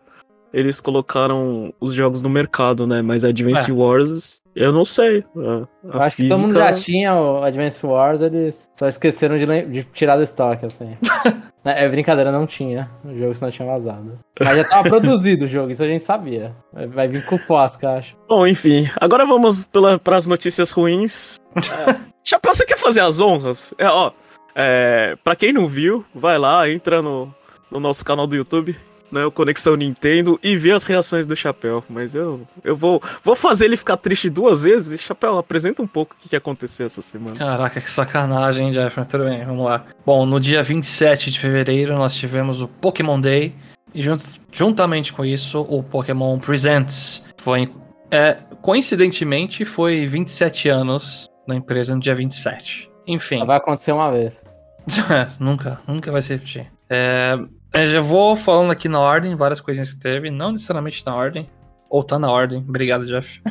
[0.53, 3.01] eles colocaram os jogos no mercado, né?
[3.01, 3.73] Mas Advance É.
[3.73, 5.23] Wars, eu não sei.
[5.35, 9.45] A, a acho que todo mundo já tinha o Advance Wars, eles só esqueceram de,
[9.65, 10.97] de tirar do estoque, assim.
[11.63, 12.89] É, é brincadeira, não tinha.
[13.03, 14.19] O jogo senão tinha vazado.
[14.39, 16.55] Mas já tava produzido o jogo, isso a gente sabia.
[16.89, 18.15] Vai, vir com o Posca, acho.
[18.27, 19.67] Bom, enfim, agora vamos
[20.03, 21.39] para as notícias ruins.
[21.61, 23.73] É, Chapéu, você quer fazer as honras?
[23.77, 24.11] É, ó,
[24.55, 27.33] é, pra quem não viu, vai lá, entra no,
[27.69, 28.77] no nosso canal do YouTube,
[29.11, 31.83] né, o Conexão Nintendo, e vê as reações do Chapéu.
[31.89, 34.93] Mas eu, eu vou, vou fazer ele ficar triste duas vezes.
[34.93, 37.35] E, Chapéu, apresenta um pouco o que, que aconteceu essa semana.
[37.35, 39.85] Caraca, que sacanagem, Jeff, mas tudo bem, vamos lá.
[40.05, 43.53] Bom, no dia 27 de fevereiro nós tivemos o Pokémon Day,
[43.93, 47.23] e junt, juntamente com isso, o Pokémon Presents.
[47.41, 47.69] Foi,
[48.09, 52.89] é, coincidentemente, foi 27 anos na empresa no dia 27.
[53.07, 53.39] Enfim.
[53.39, 54.43] Só vai acontecer uma vez.
[55.39, 56.71] nunca, nunca vai se repetir.
[56.89, 57.37] É,
[57.73, 61.47] eu já vou falando aqui na ordem, várias coisinhas que teve, não necessariamente na ordem,
[61.89, 62.59] ou tá na ordem.
[62.59, 63.41] Obrigado, Jeff.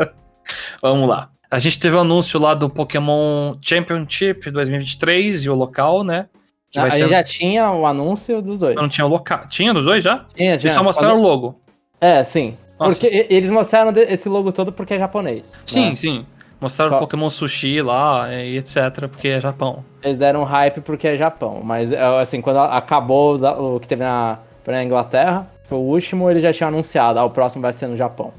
[0.82, 1.30] Vamos lá.
[1.50, 6.28] A gente teve o um anúncio lá do Pokémon Championship 2023 e o local, né?
[6.70, 8.76] Que a gente já tinha o anúncio dos dois.
[8.76, 9.48] Não tinha o local.
[9.48, 10.18] Tinha dos dois já?
[10.36, 10.68] Tinha, tinha.
[10.68, 11.60] Eles só mostraram o logo.
[12.00, 12.56] É, sim.
[12.78, 12.92] Nossa.
[12.92, 15.52] Porque eles mostraram esse logo todo porque é japonês.
[15.66, 15.96] Sim, né?
[15.96, 16.26] sim.
[16.60, 16.98] Mostraram Só...
[16.98, 19.84] Pokémon Sushi lá e etc, porque é Japão.
[20.02, 24.38] Eles deram hype porque é Japão, mas é, assim, quando acabou o que teve na,
[24.66, 27.96] na Inglaterra, foi o último, ele já tinha anunciado, ah, o próximo vai ser no
[27.96, 28.32] Japão.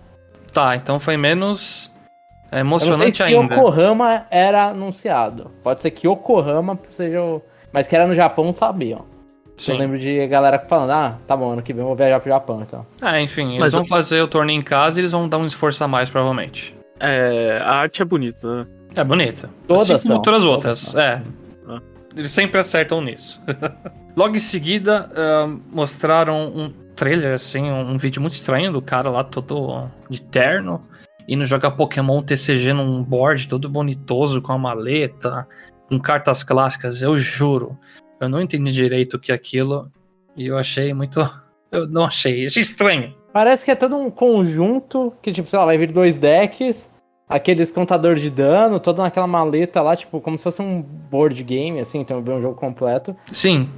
[0.53, 1.89] Tá, então foi menos
[2.51, 3.35] emocionante ainda.
[3.35, 5.51] Eu não sei se Yokohama era anunciado.
[5.63, 7.41] Pode ser que Yokohama seja o...
[7.71, 9.05] Mas que era no Japão, sabiam.
[9.57, 9.73] Sim.
[9.73, 12.29] Eu lembro de galera falando, ah, tá bom, ano que vem eu vou viajar pro
[12.29, 12.85] Japão, então.
[13.01, 13.87] Ah, enfim, eles Mas vão eu...
[13.87, 16.75] fazer o torneio em casa e eles vão dar um esforço a mais, provavelmente.
[17.01, 18.67] É, a arte é bonita, né?
[18.95, 19.49] É bonita.
[19.67, 21.21] Todas assim como todas as outras, é.
[21.67, 21.81] Ah.
[22.15, 23.41] Eles sempre acertam nisso.
[24.15, 29.23] Logo em seguida, uh, mostraram um trailer, assim, um, vídeo muito estranho do cara lá
[29.23, 30.81] todo de terno,
[31.27, 35.47] indo jogar Pokémon TCG num board todo bonitoso, com a maleta,
[35.89, 37.79] com cartas clássicas, eu juro.
[38.19, 39.89] Eu não entendi direito o que é aquilo,
[40.35, 41.19] e eu achei muito...
[41.71, 43.15] Eu não achei, achei estranho.
[43.31, 46.90] Parece que é todo um conjunto que, tipo, sei lá, vai vir dois decks,
[47.31, 51.79] aqueles contador de dano, todo naquela maleta lá, tipo, como se fosse um board game,
[51.79, 53.15] assim, então um jogo completo.
[53.31, 53.69] Sim.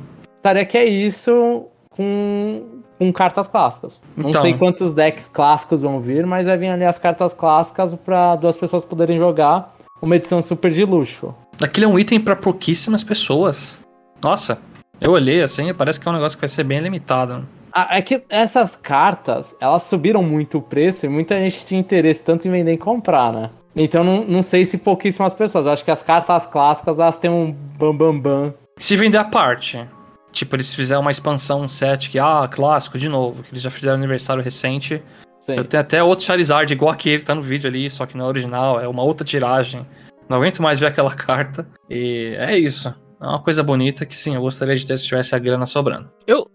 [0.42, 2.63] Parece que é isso com,
[2.98, 4.02] com cartas clássicas.
[4.18, 4.32] Então.
[4.32, 8.36] Não sei quantos decks clássicos vão vir, mas vai vir ali as cartas clássicas para
[8.36, 11.34] duas pessoas poderem jogar uma edição super de luxo.
[11.62, 13.78] Aquilo é um item para pouquíssimas pessoas.
[14.22, 14.58] Nossa,
[15.00, 17.48] eu olhei assim e parece que é um negócio que vai ser bem limitado.
[17.74, 22.48] É que essas cartas, elas subiram muito o preço e muita gente tinha interesse tanto
[22.48, 23.50] em vender em comprar, né?
[23.76, 25.66] Então não, não sei se pouquíssimas pessoas.
[25.66, 28.54] Acho que as cartas clássicas, elas têm um bam bam bam.
[28.78, 29.84] Se vender a parte.
[30.32, 33.70] Tipo, eles fizeram uma expansão, um set que, ah, clássico de novo, que eles já
[33.70, 35.02] fizeram aniversário recente.
[35.38, 35.56] Sim.
[35.58, 38.28] Eu tenho até outro Charizard igual aquele, tá no vídeo ali, só que não é
[38.28, 39.86] original, é uma outra tiragem.
[40.28, 41.68] Não aguento mais ver aquela carta.
[41.90, 42.94] E é isso.
[43.22, 46.10] É uma coisa bonita que sim, eu gostaria de ter se tivesse a grana sobrando.
[46.26, 46.50] Eu,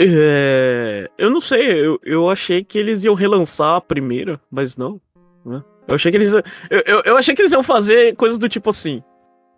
[0.00, 5.00] é, eu não sei, eu, eu achei que eles iam relançar a primeira, mas não.
[5.44, 5.62] Né?
[5.86, 6.32] Eu achei que eles.
[6.32, 6.42] Eu,
[6.86, 9.02] eu, eu, achei que eles iam fazer coisas do tipo assim.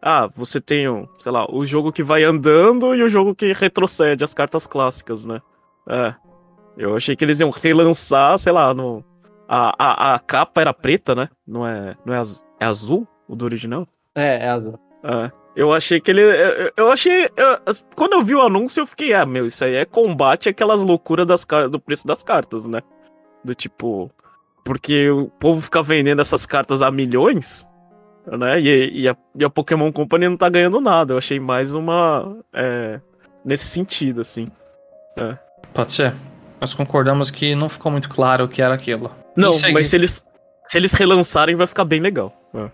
[0.03, 3.53] Ah, você tem, um, sei lá, o jogo que vai andando e o jogo que
[3.53, 5.41] retrocede as cartas clássicas, né?
[5.89, 6.15] É.
[6.77, 9.05] Eu achei que eles iam relançar, sei lá, no.
[9.49, 11.29] A, a, a capa era preta, né?
[11.47, 11.97] Não é.
[12.05, 13.87] Não é, azul, é azul o do original?
[14.15, 14.79] É, é azul.
[15.03, 15.40] É.
[15.55, 16.23] Eu achei que ele.
[16.23, 17.25] Eu, eu achei.
[17.37, 20.83] Eu, quando eu vi o anúncio, eu fiquei, ah, meu, isso aí é combate aquelas
[20.83, 22.81] loucuras das, do preço das cartas, né?
[23.45, 24.11] Do tipo.
[24.65, 27.67] Porque o povo fica vendendo essas cartas a milhões,
[28.27, 28.61] né?
[28.61, 31.15] E, e, a, e a Pokémon Company não tá ganhando nada.
[31.15, 32.37] Eu achei mais uma.
[32.53, 33.01] É,
[33.45, 34.49] nesse sentido, assim.
[35.17, 35.37] É.
[35.75, 36.15] Pode ser.
[36.61, 39.11] Nós concordamos que não ficou muito claro o que era aquilo.
[39.35, 40.23] Não, mas se eles,
[40.69, 42.33] se eles relançarem, vai ficar bem legal.
[42.55, 42.71] É.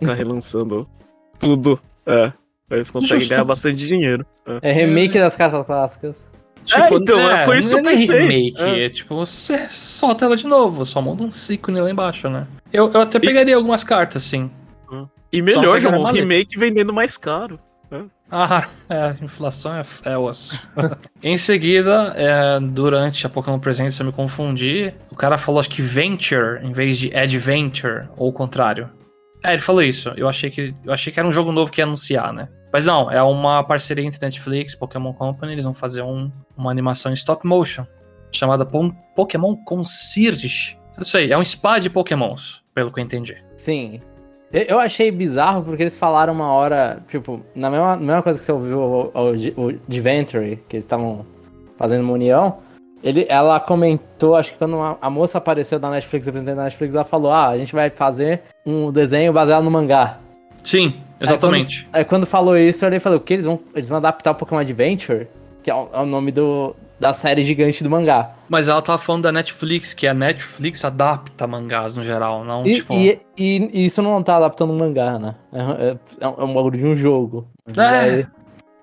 [0.00, 0.88] Ficar relançando
[1.38, 2.32] tudo é.
[2.70, 3.30] Eles conseguem Justo.
[3.30, 4.26] ganhar bastante dinheiro.
[4.62, 6.28] É, é remake das cartas clássicas.
[6.64, 8.16] Tipo, é, então, é, foi isso que eu é pensei.
[8.16, 8.88] É remake, é.
[8.88, 12.46] tipo, você solta ela de novo, só muda um ícone lá embaixo, né?
[12.72, 13.54] Eu, eu até pegaria e...
[13.54, 14.50] algumas cartas, sim.
[15.32, 17.58] E melhor, João, um remake vendendo mais caro.
[17.90, 18.00] É.
[18.30, 20.60] Ah, é, inflação é, é osso.
[21.22, 24.92] em seguida, é, durante a Pokémon Presente, eu me confundi.
[25.10, 28.88] O cara falou, acho que Venture em vez de Adventure, ou o contrário.
[29.46, 30.12] É, ele falou isso.
[30.16, 32.48] Eu achei que, eu achei que era um jogo novo que ia anunciar, né?
[32.72, 37.12] Mas não, é uma parceria entre Netflix, Pokémon Company, eles vão fazer um, uma animação
[37.12, 37.86] em stop motion
[38.32, 38.66] chamada
[39.14, 40.76] Pokémon Concierge.
[40.96, 43.36] Não sei, é um spa de Pokémons, pelo que eu entendi.
[43.56, 44.00] Sim.
[44.52, 48.52] Eu achei bizarro porque eles falaram uma hora, tipo, na mesma, mesma coisa que você
[48.52, 49.72] ouviu o, o, o
[50.68, 51.24] que eles estavam
[51.76, 52.58] fazendo uma união,
[53.02, 56.94] ele, ela comentou, acho que quando a, a moça apareceu da Netflix, representante da Netflix,
[56.94, 60.18] ela falou: Ah, a gente vai fazer um desenho baseado no mangá.
[60.64, 61.80] Sim, exatamente.
[61.80, 63.34] Aí quando, aí quando falou isso, eu falei: O que?
[63.34, 65.28] Eles vão, eles vão adaptar o Pokémon Adventure?
[65.62, 68.30] que é o, é o nome do, da série gigante do mangá.
[68.48, 72.74] Mas ela tava falando da Netflix, que a Netflix adapta mangás no geral, não E,
[72.76, 72.94] tipo.
[72.94, 75.34] e, e- e isso não tá adaptando um mangá, né?
[75.52, 77.48] É, é- é um bagulho de um jogo.
[77.76, 77.82] É.
[77.82, 78.26] Aí,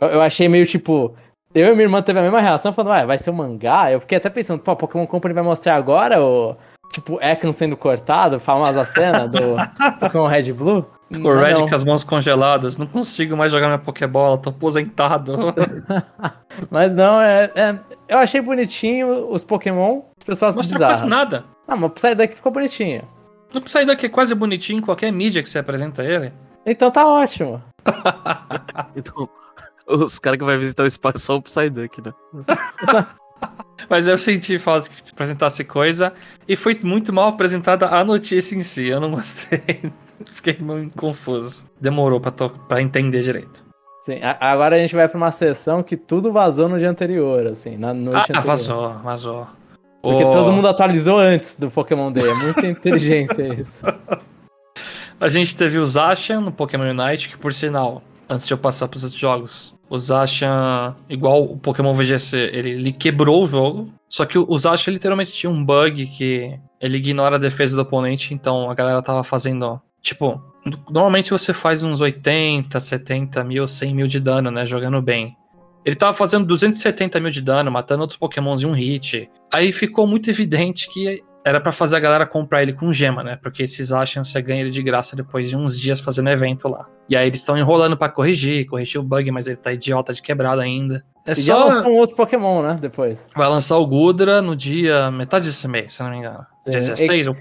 [0.02, 1.15] eu, eu achei meio tipo.
[1.54, 3.92] Eu e minha irmã teve a mesma reação, falando, ah, vai ser um mangá?
[3.92, 6.56] Eu fiquei até pensando, pô, a Pokémon Company vai mostrar agora o.
[6.92, 9.39] Tipo, Ekron sendo cortado, famosa cena do
[10.00, 10.86] Pokémon Red Blue?
[11.12, 11.68] O Red não.
[11.70, 12.78] com as mãos congeladas.
[12.78, 15.54] Não consigo mais jogar minha Pokébola, tô aposentado.
[16.70, 21.00] Mas não, é, é- Eu achei bonitinho os Pokémon, as pessoas Mostrou bizarras.
[21.00, 21.46] quase nada.
[21.68, 23.04] Não, mas o Psyduck ficou bonitinho.
[23.54, 26.34] No Psyduck é quase bonitinho em qualquer mídia que você apresenta ele.
[26.66, 27.62] Então tá ótimo.
[28.96, 29.28] Então,
[29.88, 32.13] os caras que vai visitar o espaço só o Psyduck, né?
[33.89, 36.13] Mas eu senti falta que apresentasse coisa.
[36.48, 38.88] E foi muito mal apresentada a notícia em si.
[38.88, 39.91] Eu não gostei.
[40.32, 41.65] Fiquei muito confuso.
[41.82, 43.63] Demorou pra, to- pra entender direito.
[44.00, 47.46] Sim, a- agora a gente vai pra uma sessão que tudo vazou no dia anterior,
[47.48, 48.43] assim, na noite Ah, anterior.
[48.46, 49.48] vazou, vazou.
[50.02, 52.30] Porque O- todo mundo atualizou antes do Pokémon Day.
[52.30, 53.82] É muita inteligência isso.
[55.19, 58.02] A gente teve o Zacian no Pokémon Unite, que por sinal,
[58.34, 62.91] antes de eu passar pros outros jogos, o Zacian, igual o Pokémon VGC, ele, ele
[62.91, 63.93] quebrou o jogo.
[64.10, 68.34] Só que o, Zacian literalmente tinha um bug que ele ignora a defesa do oponente,
[68.34, 69.80] então a galera tava fazendo.
[70.02, 70.41] Tipo,
[70.89, 74.65] normalmente você faz uns 80, 70 mil, 100 mil de dano, né?
[74.65, 75.38] Jogando bem.
[75.86, 79.30] Ele tava fazendo 270 mil de dano, matando outros pokémons em um hit.
[79.54, 83.38] Aí ficou muito evidente que era pra fazer a galera comprar ele com gema, né?
[83.41, 86.67] Porque esses acham que você ganha ele de graça depois de uns dias fazendo evento
[86.67, 86.88] lá.
[87.10, 90.21] E aí eles estão enrolando pra corrigir, corrigir o bug, mas ele tá idiota de
[90.21, 91.03] quebrado ainda.
[91.25, 91.65] É E só.
[91.65, 92.77] lançou um outro Pokémon, né?
[92.79, 93.27] Depois.
[93.36, 95.12] Vai lançar o Gudra no dia.
[95.12, 96.45] metade desse mês, se não me engano.
[96.60, 96.71] Sim.
[96.71, 97.36] Dia 16 ou.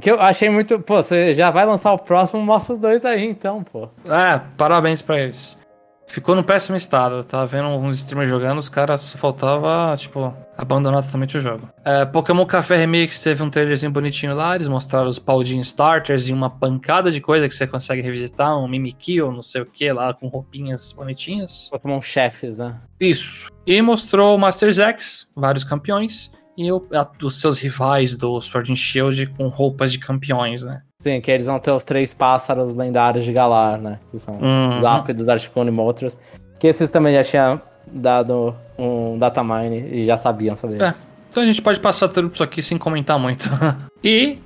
[0.00, 0.78] Que eu achei muito.
[0.80, 3.88] Pô, você já vai lançar o próximo, mostra os dois aí então, pô.
[4.04, 5.58] É, parabéns pra eles.
[6.06, 7.16] Ficou no péssimo estado.
[7.16, 11.68] Eu tava vendo uns streamers jogando, os caras só faltava, tipo, abandonar totalmente o jogo.
[11.84, 14.54] É, Pokémon Café Remix teve um trailerzinho bonitinho lá.
[14.54, 18.56] Eles mostraram os Paudin Starters e uma pancada de coisa que você consegue revisitar.
[18.56, 21.68] Um Mimikyu, não sei o que lá, com roupinhas bonitinhas.
[21.70, 22.80] Pokémon chefes, né?
[23.00, 23.50] Isso.
[23.66, 26.30] E mostrou o Masters X, vários campeões.
[26.56, 30.82] E o- a- os seus rivais do Sword and Shield com roupas de campeões, né?
[31.02, 33.98] Sim, que eles vão ter os três pássaros lendários de Galar, né?
[34.10, 34.74] Que são Uhum.
[34.74, 36.18] os Articuno e Moltres.
[36.58, 37.60] Que esses também já tinham
[37.92, 40.86] dado um datamine e já sabiam sobre É.
[40.88, 41.08] eles.
[41.30, 43.44] Então a gente pode passar tudo isso aqui sem comentar muito.
[44.02, 44.38] e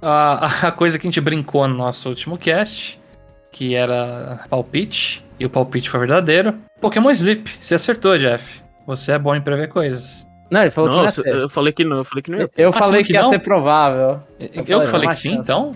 [0.00, 2.98] a, a coisa que a gente brincou no nosso último cast,
[3.52, 6.54] que era palpite, e o palpite foi verdadeiro.
[6.80, 8.62] Pokémon Sleep, você acertou, Jeff.
[8.86, 10.26] Você é bom em prever coisas.
[10.50, 12.38] Não, ele falou Nossa, que não ia eu falei que não, eu falei que não
[12.38, 12.62] ia ter.
[12.62, 13.30] Eu Ah, falei que, que ia não?
[13.30, 14.20] ser provável.
[14.38, 15.40] Eu, Eu que falei, falei não, que sim, chance.
[15.42, 15.72] então?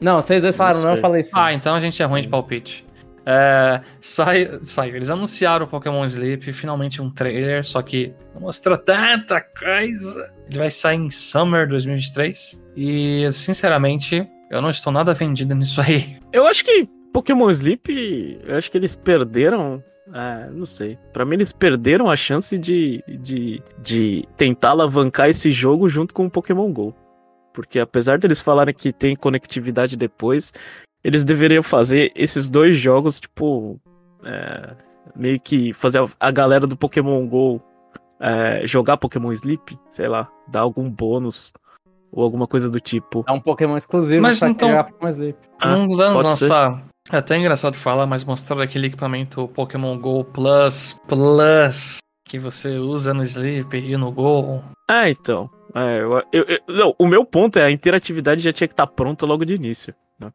[0.00, 1.30] Não, vocês dois falaram Não não, eu falei sim.
[1.34, 2.84] Ah, então a gente é ruim de palpite.
[3.24, 4.96] É, sai, saiu.
[4.96, 10.32] Eles anunciaram o Pokémon Sleep, finalmente um trailer, só que não mostrou tanta coisa.
[10.50, 12.60] Ele vai sair em Summer 2023.
[12.76, 16.16] E, sinceramente, eu não estou nada vendido nisso aí.
[16.32, 19.82] Eu acho que Pokémon Sleep, eu acho que eles perderam.
[20.12, 20.98] É, não sei.
[21.12, 26.26] Pra mim, eles perderam a chance de, de, de tentar alavancar esse jogo junto com
[26.26, 26.94] o Pokémon GO.
[27.52, 30.52] Porque apesar deles falarem que tem conectividade depois,
[31.04, 33.78] eles deveriam fazer esses dois jogos, tipo.
[34.26, 34.74] é,
[35.14, 37.60] meio que fazer a, a galera do Pokémon GO
[38.18, 41.52] é, jogar Pokémon Sleep, sei lá, dar algum bônus
[42.10, 43.24] ou alguma coisa do tipo.
[43.28, 45.38] É um Pokémon exclusivo Mas pra então- jogar Pokémon Sleep.
[45.60, 46.48] Ah, não vamos pode ser.
[47.10, 53.12] É até engraçado falar, mas mostrar aquele equipamento Pokémon Go Plus Plus que você usa
[53.12, 54.62] no Sleep e no Go.
[54.88, 55.50] Ah, então.
[55.74, 58.86] É, eu- eu- eu- não, o meu ponto é a interatividade já tinha que estar
[58.86, 60.30] pronta logo de início, né?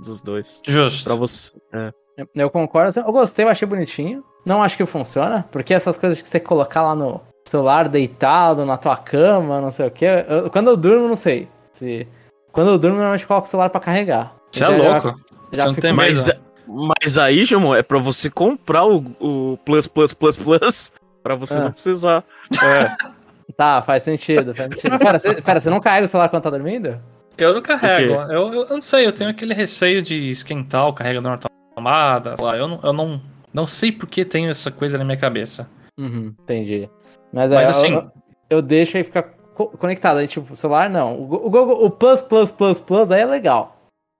[0.00, 0.60] Dos dois.
[0.66, 1.04] Justo.
[1.04, 1.56] Pra você.
[1.72, 1.92] É.
[2.34, 2.98] Eu- concordo.
[2.98, 4.24] Eu gostei, eu achei bonitinho.
[4.44, 8.76] Não acho que funciona, porque essas coisas que você colocar lá no celular deitado, na
[8.76, 10.06] tua cama, não sei o quê.
[10.28, 11.48] eu- quando eu durmo, não sei.
[11.72, 12.06] Se...
[12.52, 14.34] Quando eu durmo, normalmente eu coloco o celular pra carregar.
[14.50, 15.20] Você é Então, louco.
[15.52, 16.30] Já, não tem mais-
[16.66, 21.56] Mas, aí, Jamon, é pra você comprar o, o Plus Plus Plus Plus pra você
[21.56, 21.62] Ah.
[21.64, 22.24] não precisar.
[22.62, 22.90] É.
[23.56, 24.98] Tá, faz sentido, faz sentido.
[24.98, 27.00] Pera, você, pera, você não carrega o celular quando tá dormindo?
[27.36, 28.12] Eu não carrego.
[28.12, 31.38] Eu, eu, eu não sei, eu tenho aquele receio de esquentar o carregador na
[31.74, 32.34] tomada.
[32.36, 33.20] sei lá, Eu não, eu não,
[33.52, 35.68] não sei por que tenho essa coisa na minha cabeça.
[35.98, 36.88] Uhum, entendi.
[37.32, 38.10] Mas, Mas é, assim- eu,
[38.50, 39.22] eu deixo aí ficar
[39.54, 40.18] co- conectado.
[40.18, 41.14] Aí, tipo, o celular não.
[41.16, 43.77] O, o, Google- o Plus, Plus, Plus, Plus aí é legal.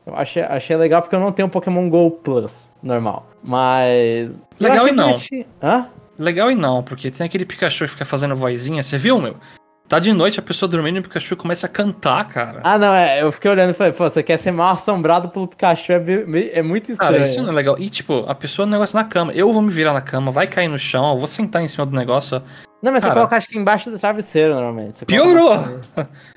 [0.09, 3.27] Eu achei, achei legal porque eu não tenho um Pokémon Go Plus normal.
[3.43, 4.45] Mas.
[4.59, 5.07] Legal achei e não.
[5.11, 5.47] bonitinho.
[5.63, 5.87] Hã?
[6.19, 8.83] Legal e não, porque tem aquele Pikachu que fica fazendo vozinha.
[8.83, 9.37] Você viu, meu?
[9.89, 12.61] Tá de noite, a pessoa dormindo e o Pikachu começa a cantar, cara.
[12.63, 13.23] Ah, não, é.
[13.23, 15.93] Eu fiquei olhando e falei, pô, você quer ser mal assombrado pelo Pikachu?
[15.93, 17.13] É, meio- é muito estranho.
[17.13, 17.79] Cara, isso não é legal.
[17.79, 19.33] E, tipo, a pessoa no negócio na cama.
[19.33, 21.87] Eu vou me virar na cama, vai cair no chão, eu vou sentar em cima
[21.87, 22.43] do negócio.
[22.81, 23.21] Não, mas você Cara.
[23.21, 24.99] coloca acho que embaixo do travesseiro, normalmente.
[24.99, 25.81] Você Piorou!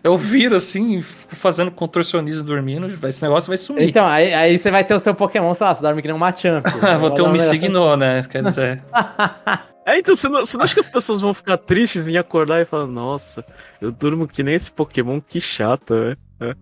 [0.03, 3.87] Eu viro assim, fico fazendo contorcionismo dormindo, vai- esse negócio vai sumir.
[3.89, 6.15] Então, aí, aí você vai ter o seu Pokémon, sei lá, você dorme que nem
[6.15, 6.65] um Machamp.
[6.99, 8.23] Vou ter um signou, né?
[8.29, 8.83] Quer dizer.
[9.83, 12.61] É, então você não, você não acha que as pessoas vão ficar tristes em acordar
[12.61, 13.43] e falar, nossa,
[13.81, 15.95] eu durmo que nem esse Pokémon, que chato,
[16.39, 16.53] né?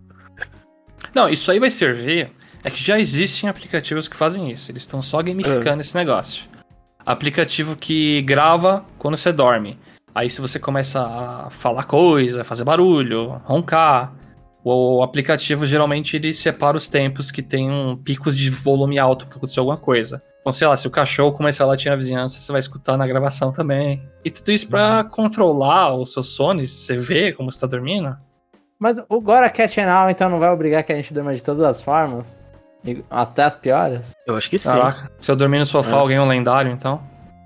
[1.14, 2.32] Não, isso aí vai servir.
[2.64, 4.70] É que já existem aplicativos que fazem isso.
[4.70, 6.44] Eles estão só gamificando esse negócio.
[7.04, 9.78] Aplicativo que grava quando você dorme.
[10.14, 14.12] Aí se você começa a falar coisa, fazer barulho, roncar,
[14.62, 19.38] o aplicativo geralmente ele separa os tempos que tem um picos de volume alto porque
[19.38, 20.22] aconteceu alguma coisa.
[20.40, 23.06] Então, sei lá, se o cachorro começar a latir na vizinhança, você vai escutar na
[23.06, 24.02] gravação também.
[24.24, 28.16] E tudo isso pra controlar o seu sono, e você vê como você tá dormindo.
[28.78, 31.62] Mas o Gora Cat Now, então, não vai obrigar que a gente durma de todas
[31.62, 32.34] as formas?
[33.10, 34.12] Até as piores?
[34.26, 34.70] Eu acho que sim.
[34.70, 36.00] Caraca, se eu dormir no sofá, É.
[36.00, 37.00] eu ganho um lendário, então.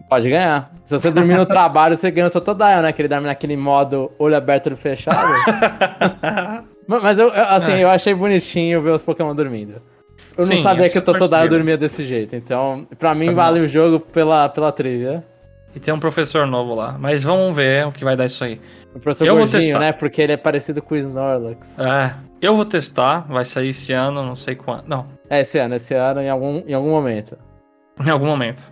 [0.09, 0.71] Pode ganhar.
[0.85, 2.93] Se você dormir no trabalho, você ganha o Totodile, né?
[2.93, 5.17] Que ele dorme naquele modo olho aberto e fechado.
[6.87, 7.85] Mas eu, eu- assim, É.
[7.85, 9.81] eu achei bonitinho ver os Pokémon dormindo.
[10.37, 12.35] Eu não Sim, sabia essa que o é Totodile dormia desse jeito.
[12.37, 15.25] Então, pra mim, Também vale o jogo pela, pela trivia.
[15.75, 16.97] E tem um professor novo lá.
[16.99, 18.61] Mas vamos ver o que vai dar isso aí.
[18.95, 19.79] O professor Eu vou gordinho, testar.
[19.81, 19.93] né?
[19.93, 21.79] Porque ele é parecido com o Snorlax.
[21.79, 24.85] É, eu vou testar, vai sair esse ano, não sei quando.
[24.87, 27.37] Não, É, esse ano, esse ano, em algum, em algum momento.
[27.99, 28.71] em algum momento.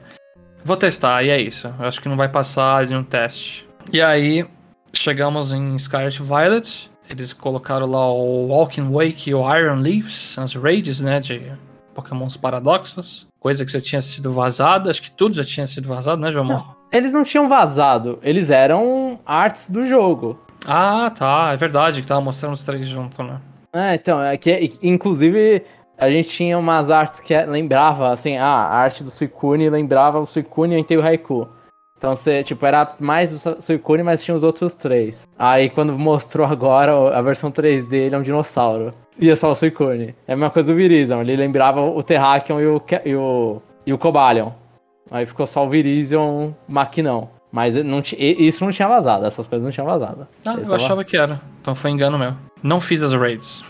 [0.65, 1.67] Vou testar, e é isso.
[1.77, 3.69] Eu acho que não vai passar de um teste.
[3.93, 4.47] E aí,
[4.93, 6.89] chegamos em Scarlet Violet.
[7.11, 11.51] Eles colocaram lá o Walking Wake e o Iron Leaves, as raids, né, de
[11.95, 13.27] Pokémons paradoxos.
[13.41, 16.63] Coisa que já tinha sido vazada, acho que tudo já tinha sido vazado, né, Jomon?
[16.93, 20.39] Eles não tinham vazado, eles eram artes do jogo.
[20.65, 23.41] Ah, tá, é verdade que tava mostrando os três juntos, né?
[23.75, 25.65] É, então, é que, inclusive,
[26.03, 30.27] a gente tinha umas artes que lembrava, assim, ah, a arte do Suicune lembrava o
[30.27, 31.49] Suicune e o Entei Haiku.
[31.97, 35.29] Então, você, tipo, era mais o Suicune, mas tinha os outros três.
[35.39, 38.93] Aí, quando mostrou agora a versão 3D, ele é um dinossauro.
[39.21, 40.15] E é só o Suicune.
[40.27, 43.93] É a mesma coisa do Virizion, ele lembrava o Terrakion e o, e o, e
[43.93, 44.51] o Cobalion.
[45.11, 47.31] Aí ficou só o Virizion Maquinão.
[47.53, 50.27] Mas não isso não tinha vazado, essas coisas não tinham vazado.
[50.45, 51.39] Ah, Esse eu tava- achava que era.
[51.61, 52.35] Então foi engano meu.
[52.63, 53.63] Não fiz as raids.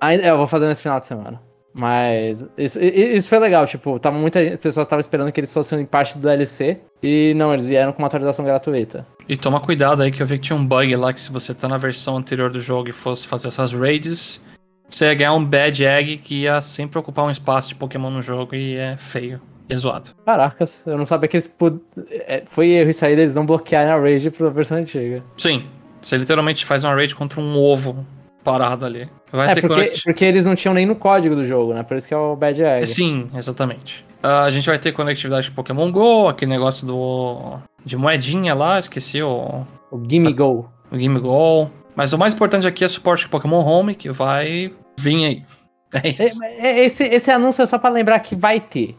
[0.00, 1.40] Ainda, eu vou fazer nesse final de semana.
[1.74, 5.84] Mas isso, isso foi legal, tipo, tava muita gente, pessoas estavam esperando que eles fossem
[5.84, 6.80] parte do DLC.
[7.02, 9.06] E não, eles vieram com uma atualização gratuita.
[9.28, 11.54] E toma cuidado aí que eu vi que tinha um bug lá que se você
[11.54, 14.42] tá na versão anterior do jogo e fosse fazer essas raids,
[14.90, 18.22] você ia ganhar um bad egg que ia sempre ocupar um espaço de Pokémon no
[18.22, 19.40] jogo e é feio.
[19.68, 20.10] E é zoado.
[20.24, 21.78] Caracas, eu não sabia que eles pod...
[22.10, 25.22] é, Foi erro isso aí deles não bloquearem a Rage pra versão antiga.
[25.36, 25.66] Sim,
[26.00, 28.04] você literalmente faz uma raid contra um ovo
[28.42, 29.08] parado ali.
[29.32, 31.82] Vai é, ter porque, porque eles não tinham nem no código do jogo, né?
[31.82, 32.86] Por isso que é o Bad Egg.
[32.86, 34.04] Sim, exatamente.
[34.22, 38.78] Ah, a gente vai ter conectividade com Pokémon GO, aquele negócio do de moedinha lá,
[38.78, 40.70] esqueci o, O Gimme Go.
[40.90, 41.70] o Game Go.
[41.94, 45.44] Mas o mais importante aqui é suporte com Pokémon Home, que vai vir aí.
[45.92, 46.44] É isso.
[46.44, 48.96] É, é, esse, esse anúncio é só pra lembrar que vai ter.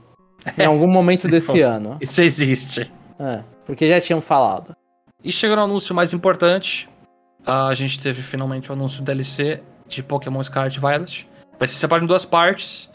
[0.57, 1.97] Em algum momento desse ano.
[2.01, 2.91] Isso existe.
[3.19, 4.75] É, porque já tinham falado.
[5.23, 6.89] E chega no anúncio mais importante.
[7.45, 11.27] Ah, A gente teve finalmente o anúncio do DLC de Pokémon Scarlet e Violet.
[11.57, 12.89] Vai ser separado em duas partes.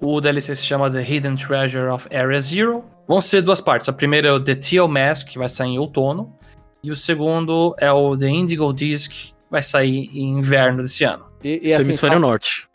[0.00, 2.84] O DLC se chama The Hidden Treasure of Area Zero.
[3.06, 3.88] Vão ser duas partes.
[3.88, 6.36] A primeira é o The Teal Mask, que vai sair em outono.
[6.82, 11.24] E o segundo é o The Indigo Disc, que vai sair em inverno desse ano.
[11.42, 12.68] E, e Isso é assim, hemisfério só- norte.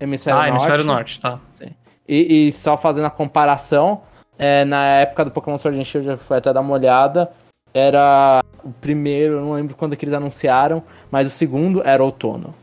[0.00, 0.54] Hemisfério ah, Norte.
[0.54, 1.40] Hemisfério Norte, tá.
[2.08, 4.02] E, e só fazendo a comparação,
[4.38, 7.30] é, na época do Pokémon Sword and Shield, eu fui até dar uma olhada,
[7.74, 12.54] era o primeiro, eu não lembro quando que eles anunciaram, mas o segundo era outono.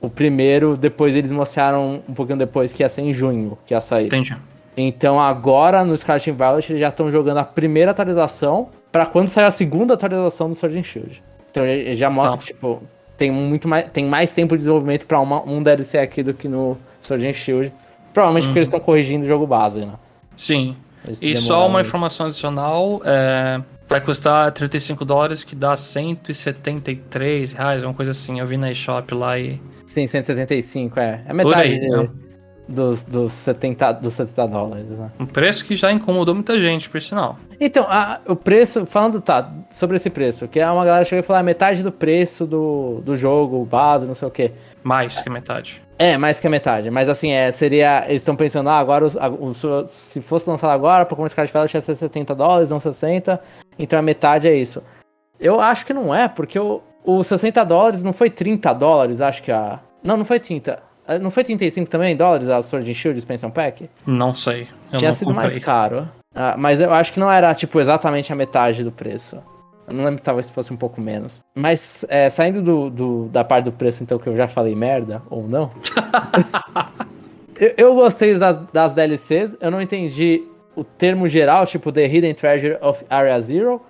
[0.00, 3.80] O primeiro, depois eles mostraram um pouquinho depois que ia ser em junho, que ia
[3.80, 4.06] sair.
[4.06, 4.36] Entendi.
[4.76, 9.44] Então agora no Scarlet Violet eles já estão jogando a primeira atualização pra quando sair
[9.46, 11.22] a segunda atualização do Sword and Shield.
[11.50, 12.38] Então já mostra Tá.
[12.38, 12.82] que tipo
[13.16, 16.46] tem muito mais tem mais tempo de desenvolvimento pra uma- um DLC aqui do que
[16.46, 17.72] no Sword and Shield.
[18.12, 19.94] Provavelmente porque eles estão corrigindo o jogo base, né?
[20.36, 20.76] Sim.
[21.06, 21.88] Eles E só uma isso.
[21.88, 28.40] informação adicional, é, vai custar 35 dólares, que dá 173 reais, uma coisa assim.
[28.40, 29.60] Eu vi na eShop lá e...
[29.84, 31.22] Sim, 175, é.
[31.26, 32.08] É metade aí, né?
[32.68, 35.10] dos, dos, 70, dos 70 dólares, né?
[35.20, 37.38] Um preço que já incomodou muita gente, por sinal.
[37.60, 41.22] Então, a- o preço, falando tá, sobre esse preço, que é uma galera chegou e
[41.22, 44.52] falou, ah, metade do preço do, do jogo, base, não sei o quê.
[44.82, 45.82] Mais que metade.
[45.98, 46.90] É, mais que a metade.
[46.90, 48.04] Mas assim, é, seria.
[48.06, 49.54] Eles estão pensando, ah, agora os- a- o-
[49.86, 53.40] se fosse lançado agora, Pokémon Scarlet Violet ia ser 70 dólares, não 60.
[53.78, 54.82] Então a metade é isso.
[55.40, 59.42] Eu acho que não é, porque o, o 60 dólares não foi 30 dólares, acho
[59.42, 59.80] que a.
[60.04, 60.82] Não, não foi 30.
[61.08, 63.88] Eh, Não foi 35 também dólares a Sword and Shield Expansion Pack?
[64.06, 64.68] Não sei.
[64.92, 65.64] Eu Tinha não sido mais comprei.
[65.64, 66.08] caro.
[66.34, 69.38] Ah, mas eu acho que não era, tipo, exatamente a metade do preço.
[69.86, 71.40] Eu não lembro, talvez fosse um pouco menos.
[71.54, 75.22] Mas é, saindo do, do- da parte do preço, então, que eu já falei merda,
[75.30, 75.70] ou não.
[77.58, 80.42] eu, eu gostei das, das DLCs, eu não entendi
[80.74, 83.80] o termo geral, tipo The Hidden Treasure of Area Zero,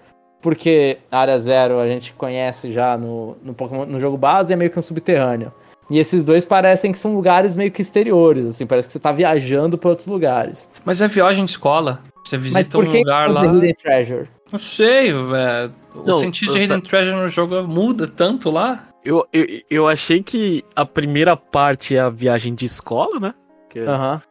[0.41, 4.71] porque Area Zero a gente conhece já no, no, Pokémon, no jogo base, é meio
[4.71, 5.53] que um subterrâneo.
[5.89, 9.13] E esses dois parecem que são lugares meio que exteriores, assim, parece que você tá
[9.13, 10.69] viajando pra outros lugares.
[10.85, 12.01] Mas é viagem de escola.
[12.25, 13.41] Você Mas visita por um que lugar o lá.
[13.43, 14.29] The Hidden Treasure?
[14.57, 15.75] Não sei, velho.
[15.95, 18.89] O Não, sentido de Hidden Treasure no jogo muda tanto lá.
[19.05, 23.35] Eu, eu, eu achei que a primeira parte é a viagem de escola, né?
[23.69, 24.23] Que Aham.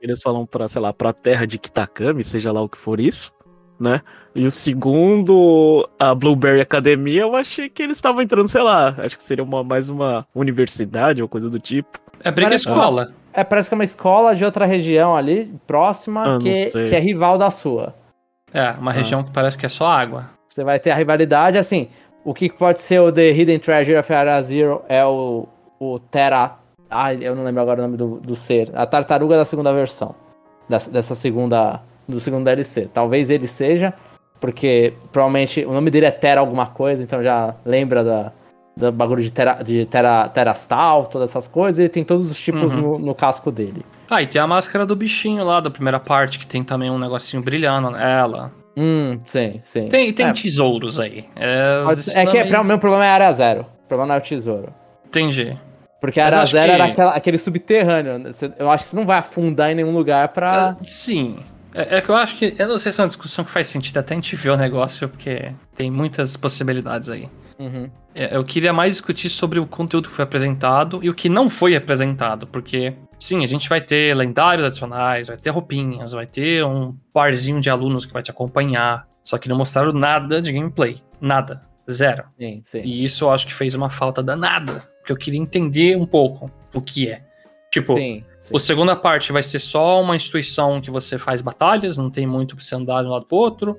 [0.00, 3.32] eles falam pra, sei lá, pra terra de Kitakami, seja lá o que for isso,
[3.78, 4.00] né?
[4.36, 9.16] E o segundo, a Blueberry Academia, eu achei que eles estavam entrando, sei lá, acho
[9.16, 11.98] que seria uma, mais uma universidade ou coisa do tipo.
[12.22, 13.12] É briga Parece- escola.
[13.34, 17.00] É, parece que é uma escola de outra região ali, próxima, Ah, que, que é
[17.00, 17.94] rival da sua.
[18.54, 20.30] É, uma região que parece que é só água.
[20.46, 21.88] Você vai ter a rivalidade, assim,
[22.24, 25.48] o que pode ser o The Hidden Treasure of Area Zero é o,
[25.80, 26.58] o Terra...
[26.90, 28.70] Ai, eu não lembro agora o nome do, do ser.
[28.74, 30.14] A tartaruga da segunda versão.
[30.68, 31.80] Dessa, dessa segunda...
[32.06, 32.88] Do segundo DLC.
[32.92, 33.94] Talvez ele seja,
[34.40, 38.32] porque provavelmente o nome dele é Terra alguma coisa, então já lembra da...
[38.76, 42.74] Do bagulho de, tera, de tera, terastal, todas essas coisas, ele tem todos os tipos
[42.74, 42.80] Uhum.
[42.80, 43.84] no, no casco dele.
[44.08, 46.98] Ah, e tem a máscara do bichinho lá da primeira parte, que tem também um
[46.98, 48.50] negocinho brilhando nela.
[48.74, 49.88] Hum, sim, sim.
[49.88, 51.26] Tem, tem é, tesouros aí.
[51.36, 51.82] É,
[52.14, 53.66] é que é, também- o meu problema é a área zero.
[53.84, 54.72] O problema não é o tesouro.
[55.06, 55.54] Entendi.
[56.00, 58.24] Porque a área zero que- era aquela- aquele subterrâneo.
[58.58, 60.70] Eu acho que você não vai afundar em nenhum lugar pra.
[60.70, 61.36] Ah, sim.
[61.74, 62.54] É, é que eu acho que.
[62.58, 64.56] Eu não sei se é uma discussão que faz sentido até a gente ver o
[64.56, 67.28] negócio, porque tem muitas possibilidades aí.
[67.58, 67.88] Uhum.
[68.14, 71.48] É, Eu queria mais discutir sobre o conteúdo que foi apresentado e o que não
[71.48, 76.64] foi apresentado, porque sim, a gente vai ter lendários adicionais, vai ter roupinhas, vai ter
[76.64, 81.02] um parzinho de alunos que vai te acompanhar, só que não mostraram nada de gameplay,
[81.20, 82.24] nada, zero.
[82.38, 82.82] Sim, sim.
[82.82, 86.50] E isso eu acho que fez uma falta danada, porque eu queria entender um pouco
[86.74, 87.22] o que é.
[87.70, 88.54] Tipo, sim, sim.
[88.54, 92.54] a segunda parte vai ser só uma instituição que você faz batalhas, não tem muito
[92.54, 93.78] pra você andar de um lado pro outro.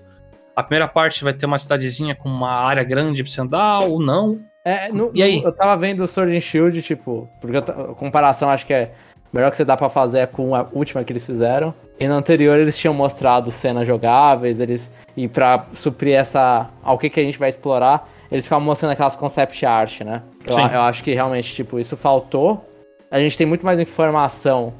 [0.55, 3.99] A primeira parte vai ter uma cidadezinha com uma área grande pra você andar, ou
[3.99, 4.39] não.
[4.65, 5.41] É, no- E aí?
[5.41, 7.61] no- eu tava vendo o Sword and Shield, tipo, porque a
[7.95, 8.91] comparação acho que é.
[9.33, 11.73] Melhor que você dá pra fazer é com a última que eles fizeram.
[11.99, 14.91] E no anterior eles tinham mostrado cenas jogáveis, eles.
[15.17, 16.69] E pra suprir essa.
[16.83, 20.21] ao que, que a gente vai explorar, eles ficavam mostrando aquelas concept art, né?
[20.45, 20.61] Eu, Sim.
[20.71, 22.63] eu acho que realmente, tipo, isso faltou.
[23.09, 24.71] A gente tem muito mais informação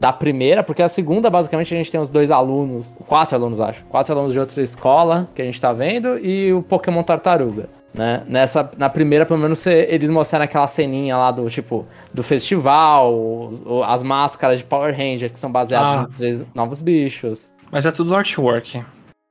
[0.00, 3.84] da primeira, porque a segunda, basicamente, a gente tem os dois alunos, quatro alunos, acho.
[3.84, 7.68] Quatro alunos de outra escola que a gente tá vendo e o Pokémon Tartaruga.
[7.92, 8.22] Né?
[8.26, 11.84] Nessa, na primeira, pelo menos, eles mostraram aquela ceninha lá do tipo
[12.14, 13.50] do festival,
[13.84, 16.00] as máscaras de Power Ranger que são baseadas Ah.
[16.00, 17.52] nos três novos bichos.
[17.70, 18.82] Mas é tudo artwork.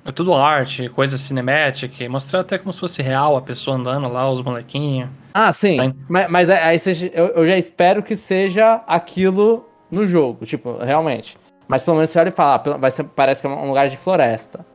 [0.06, 4.30] É tudo arte, coisa cinemática, mostrar até como se fosse real a pessoa andando lá,
[4.30, 5.10] os molequinhos.
[5.34, 5.78] Ah, sim.
[5.78, 5.96] Tem.
[6.08, 11.38] Mas, mas aí cê- eu, eu já espero que seja aquilo no jogo, tipo, realmente.
[11.68, 13.90] Mas pelo menos você olha e fala, ah, vai ser, parece que é um lugar
[13.90, 14.66] de floresta.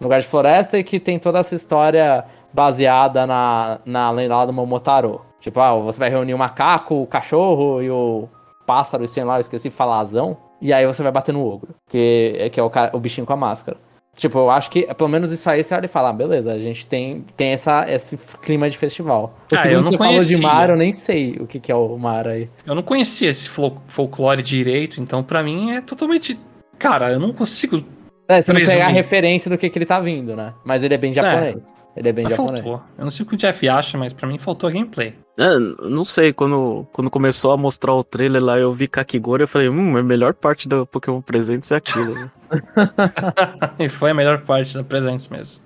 [0.00, 4.46] Um lugar de floresta e que tem toda essa história baseada na, na lenda lá
[4.46, 5.20] do Momotaro.
[5.40, 8.28] Tipo, ah, você vai reunir o macaco, o cachorro e o
[8.66, 10.36] pássaro, e sei lá, eu esqueci, falazão.
[10.60, 13.32] E aí você vai bater no ogro, que, que é o, cara, o bichinho com
[13.32, 13.76] a máscara.
[14.16, 16.58] Tipo, eu acho que pelo menos isso aí você olha e fala, ah, beleza, a
[16.58, 19.34] gente tem, tem essa, esse clima de festival.
[19.50, 21.72] O Ah, segundo eu não você falou de mar, eu nem sei o que, que
[21.72, 22.48] é o mar aí.
[22.64, 26.38] Eu não conhecia esse fol- folclore direito, então pra mim é totalmente.
[26.78, 27.82] Cara, eu não consigo.
[28.26, 30.54] É, você não pegar a referência do que, que ele tá vindo, né?
[30.64, 31.56] Mas ele é bem japonês.
[31.94, 32.62] Ele é bem japonês.
[32.64, 32.82] faltou.
[32.96, 35.14] Eu não sei o que o Jeff acha, mas pra mim faltou a gameplay.
[35.38, 39.48] É, não sei, quando, quando começou a mostrar o trailer lá, eu vi Kakigori, eu
[39.48, 42.30] falei, hum, a melhor parte do Pokémon Presentes é aquilo.
[43.78, 45.62] e foi a melhor parte da presença mesmo.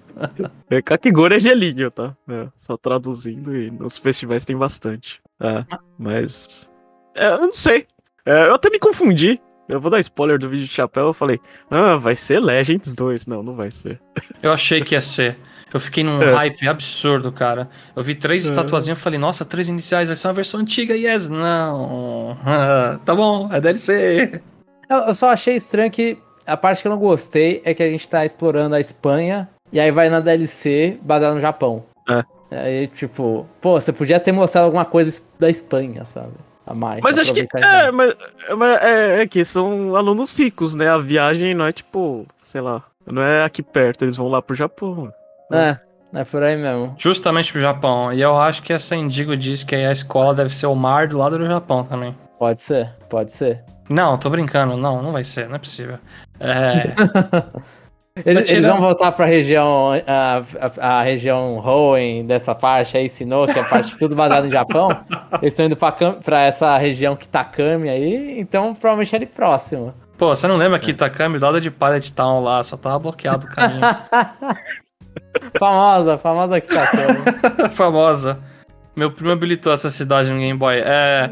[0.68, 2.16] É, Kakigori é gelinho, tá?
[2.28, 5.20] É, só traduzindo e nos festivais tem bastante.
[5.40, 5.64] É,
[5.98, 6.68] mas.
[7.14, 7.86] É, eu não sei.
[8.26, 9.40] É, eu até me confundi.
[9.68, 11.06] Eu vou dar spoiler do vídeo de chapéu.
[11.08, 11.38] Eu falei,
[11.70, 13.26] ah, vai ser Legends 2.
[13.26, 14.00] Não, não vai ser.
[14.42, 15.38] Eu achei que ia ser.
[15.72, 16.32] Eu fiquei num É.
[16.32, 17.68] hype absurdo, cara.
[17.94, 18.48] Eu vi três É.
[18.48, 22.38] estatuazinhas e falei, nossa, três iniciais, vai ser uma versão antiga, yes, não.
[23.04, 24.40] tá bom, é DLC.
[24.88, 26.16] Eu, eu só achei estranho que
[26.48, 29.78] a parte que eu não gostei é que a gente tá explorando a Espanha e
[29.78, 31.84] aí vai na DLC baseada no Japão.
[32.08, 32.24] É.
[32.50, 36.32] Aí, tipo, pô, você podia ter mostrado alguma coisa da Espanha, sabe?
[36.66, 37.00] A mais.
[37.02, 37.46] Mas acho que.
[37.54, 38.14] É, mas,
[38.56, 40.88] mas é, é que são alunos ricos, né?
[40.88, 42.82] A viagem não é tipo, sei lá.
[43.06, 45.12] Não é aqui perto, eles vão lá pro Japão.
[45.52, 45.76] É,
[46.14, 46.94] é por aí mesmo.
[46.98, 48.12] Justamente pro Japão.
[48.12, 51.18] E eu acho que essa Indigo diz que a escola deve ser o mar do
[51.18, 52.14] lado do Japão também.
[52.38, 53.64] Pode ser, pode ser.
[53.88, 54.76] Não, tô brincando.
[54.76, 55.98] Não, não vai ser, não é possível.
[56.40, 56.92] É,
[58.24, 60.42] Eles, eles vão voltar pra região, a,
[60.80, 64.52] a, a região Hoenn dessa parte aí, Sinnoh, que é a parte tudo baseada no
[64.52, 64.88] Japão.
[65.40, 69.94] Eles estão indo pra, pra essa região Kitakami aí, então provavelmente é ali próximo.
[70.16, 73.50] Pô, você não lembra que Itakami, do de Pilot Town lá, só tava bloqueado o
[73.50, 73.82] caminho.
[75.58, 77.18] Famosa, famosa Kitakami.
[77.72, 78.38] Famosa.
[78.96, 80.78] Meu primo habilitou essa cidade no Game Boy.
[80.78, 81.30] É.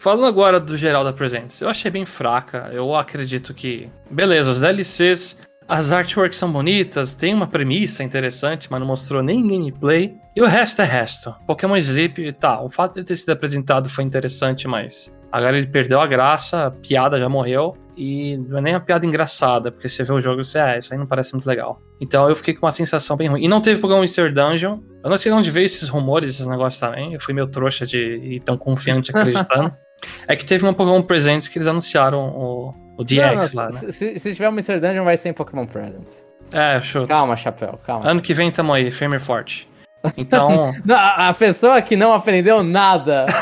[0.00, 2.70] Falando agora do geral da Presents, eu achei bem fraca.
[2.72, 3.86] Eu acredito que.
[4.10, 5.38] Beleza, os DLCs,
[5.68, 10.14] as artworks são bonitas, tem uma premissa interessante, mas não mostrou nem gameplay.
[10.34, 11.34] E o resto é resto.
[11.46, 15.12] Pokémon Sleep, tá, o fato de ter sido apresentado foi interessante, mas.
[15.30, 17.76] Agora ele perdeu a graça, a piada já morreu.
[17.94, 20.78] E não é nem uma piada engraçada, porque você vê o jogo e você, ah,
[20.78, 21.78] isso aí não parece muito legal.
[22.00, 23.44] Então eu fiquei com uma sensação bem ruim.
[23.44, 24.30] E não teve Pokémon Mr.
[24.30, 24.78] Dungeon.
[25.04, 27.12] Eu não sei de onde veio esses rumores, esses negócios também.
[27.12, 29.76] Eu fui meio trouxa de ir tão confiante acreditando.
[30.26, 33.70] é que teve uma Pokémon Presents que eles anunciaram o, o DX Não, não, lá,
[33.70, 33.92] né?
[33.92, 34.80] se, se- tiver o Mr.
[34.80, 36.24] Dungeon, vai ser em Pokémon Presents.
[36.52, 37.06] É, show.
[37.06, 38.08] Calma, chapéu, calma.
[38.08, 39.68] Ano que vem tamo aí, firme e forte.
[40.16, 43.26] Então, Não, a a pessoa que não aprendeu nada.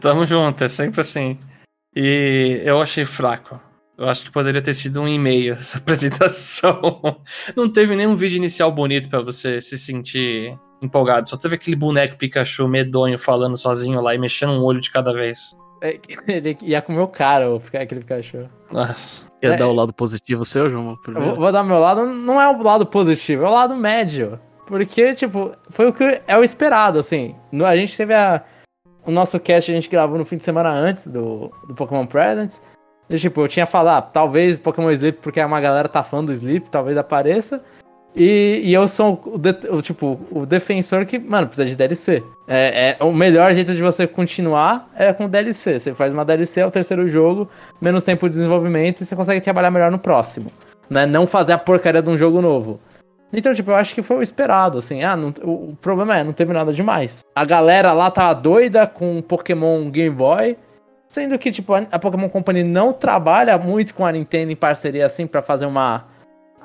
[0.00, 1.38] tamo junto, é sempre assim.
[1.94, 3.60] E eu achei fraco.
[3.96, 5.78] Eu acho que poderia ter sido um e-mail essa
[6.58, 7.00] apresentação.
[7.56, 11.28] Não teve nenhum vídeo inicial bonito pra você se sentir empolgado.
[11.28, 15.12] Só teve aquele boneco Pikachu medonho falando sozinho lá e mexendo um olho de cada
[15.12, 15.56] vez.
[15.80, 18.48] É, Ele ia comer o cara, aquele Pikachu.
[18.70, 19.24] Nossa.
[19.40, 19.56] Quer É.
[19.56, 20.82] dar o lado positivo seu, João?
[20.82, 21.36] Eu vou, Primeiro?
[21.36, 24.40] vou dar meu lado, não é o lado positivo, é o lado médio.
[24.66, 27.36] Porque, tipo, foi o que é o esperado, assim.
[27.64, 28.42] A gente teve a,
[29.06, 32.60] o nosso cast, a gente gravou no fim de semana antes do, do Pokémon Presents.
[33.08, 36.32] E, tipo, eu tinha falado, ah, talvez Pokémon Sleep, porque uma galera tá fã do
[36.32, 37.62] Sleep, talvez apareça.
[38.16, 42.22] E, e eu sou o, de- o, tipo, o defensor que, mano, precisa de DLC.
[42.48, 45.78] É, é- o melhor jeito de você continuar é com DLC.
[45.78, 47.48] Você faz uma DLC, é o terceiro jogo,
[47.80, 50.50] menos tempo de desenvolvimento e você consegue trabalhar melhor no próximo.
[50.88, 51.04] Né?
[51.04, 52.80] Não fazer a porcaria de um jogo novo.
[53.32, 55.02] Então, tipo, eu acho que foi o esperado, assim.
[55.02, 57.20] Ah, não- o, o problema é, não teve nada demais.
[57.34, 60.56] A galera lá tava doida com Pokémon Game Boy.
[61.08, 65.24] Sendo que, tipo, a, Pokémon Company não trabalha muito com a Nintendo em parceria, assim,
[65.26, 66.04] pra fazer uma...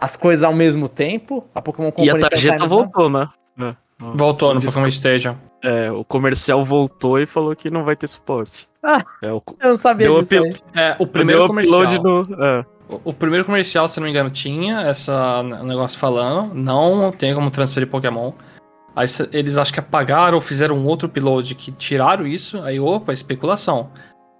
[0.01, 1.45] As coisas ao mesmo tempo.
[1.55, 2.09] A Pokémon E Company...
[2.09, 3.29] a tem um tarjeta time- voltou, né?
[3.59, 3.75] É.
[3.99, 4.79] Voltou no Desculpa.
[4.87, 5.37] Pokémon Stadium.
[5.63, 8.67] É, o comercial voltou e falou que não vai ter suporte.
[8.83, 9.03] Ah.
[9.21, 10.59] É, o, Eu não sabia Deu disso.
[10.73, 11.83] É, o primeiro comercial.
[11.83, 12.43] upload no.
[12.43, 12.65] É.
[12.89, 16.51] O- O primeiro comercial, se não me engano, tinha essa n- negócio falando.
[16.55, 18.31] Não tem como transferir Pokémon.
[18.95, 22.59] Aí eles acho que apagaram ou fizeram um outro upload que tiraram isso.
[22.63, 23.91] Aí, opa, especulação.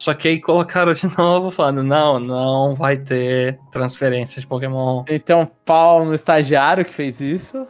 [0.01, 5.03] Só que aí colocaram de novo falando, não, não vai ter transferência de Pokémon.
[5.07, 7.67] Então, pau no estagiário que fez isso.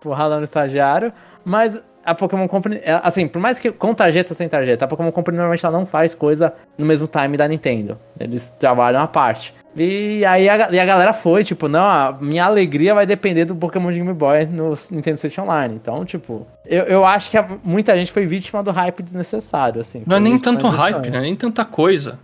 [0.00, 1.12] Porrada no estagiário.
[1.44, 4.88] Mas a Pokémon Company, é, assim, por mais que com tarjeta ou sem tarjeta, a
[4.88, 7.98] Pokémon Company normalmente ela não faz coisa no mesmo time da Nintendo.
[8.20, 9.52] Eles trabalham à parte.
[9.74, 13.54] E aí a, e a galera foi, tipo, não, a minha alegria vai depender do
[13.54, 15.74] Pokémon de Game Boy no Nintendo Switch Online.
[15.74, 20.02] Então, tipo, eu, eu acho que a- muita gente foi vítima do hype desnecessário, assim.
[20.06, 21.10] Não é nem tanto hype, não.
[21.12, 22.18] não é nem tanta coisa.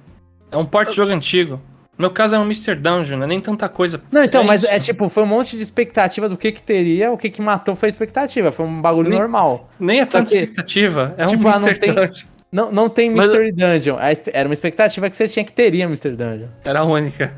[0.50, 1.60] É um porte de jogo antigo.
[1.96, 2.76] No meu caso é um Mr.
[2.76, 4.00] Dungeon, não é nem tanta coisa.
[4.12, 4.70] Não, então, mas isso.
[4.72, 7.74] é tipo, foi um monte de expectativa do que que teria, o que que matou
[7.74, 9.68] foi a expectativa, foi um bagulho Nem- normal.
[9.80, 11.12] Nem é tanta expectativa.
[11.16, 11.80] É tipo, um ah, não Mr.
[11.80, 12.26] tem- Dungeon.
[12.50, 15.52] Não, não tem Mas- Mystery Dungeon, a espe- era uma expectativa que você tinha que
[15.52, 16.48] teria Mystery Dungeon.
[16.64, 17.34] Era a única.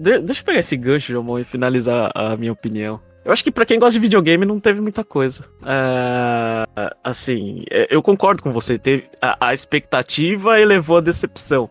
[0.00, 3.00] De- deixa eu pegar esse gancho, Jomon, e finalizar a minha opinião.
[3.24, 5.44] Eu acho que pra quem gosta de videogame não teve muita coisa.
[5.66, 6.64] É,
[7.04, 8.78] assim, é, eu concordo com você.
[8.78, 11.68] Teve, a, a expectativa elevou a decepção.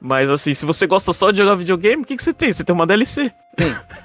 [0.00, 2.52] Mas assim, se você gosta só de jogar videogame, o que, que você tem?
[2.52, 3.32] Você tem uma DLC.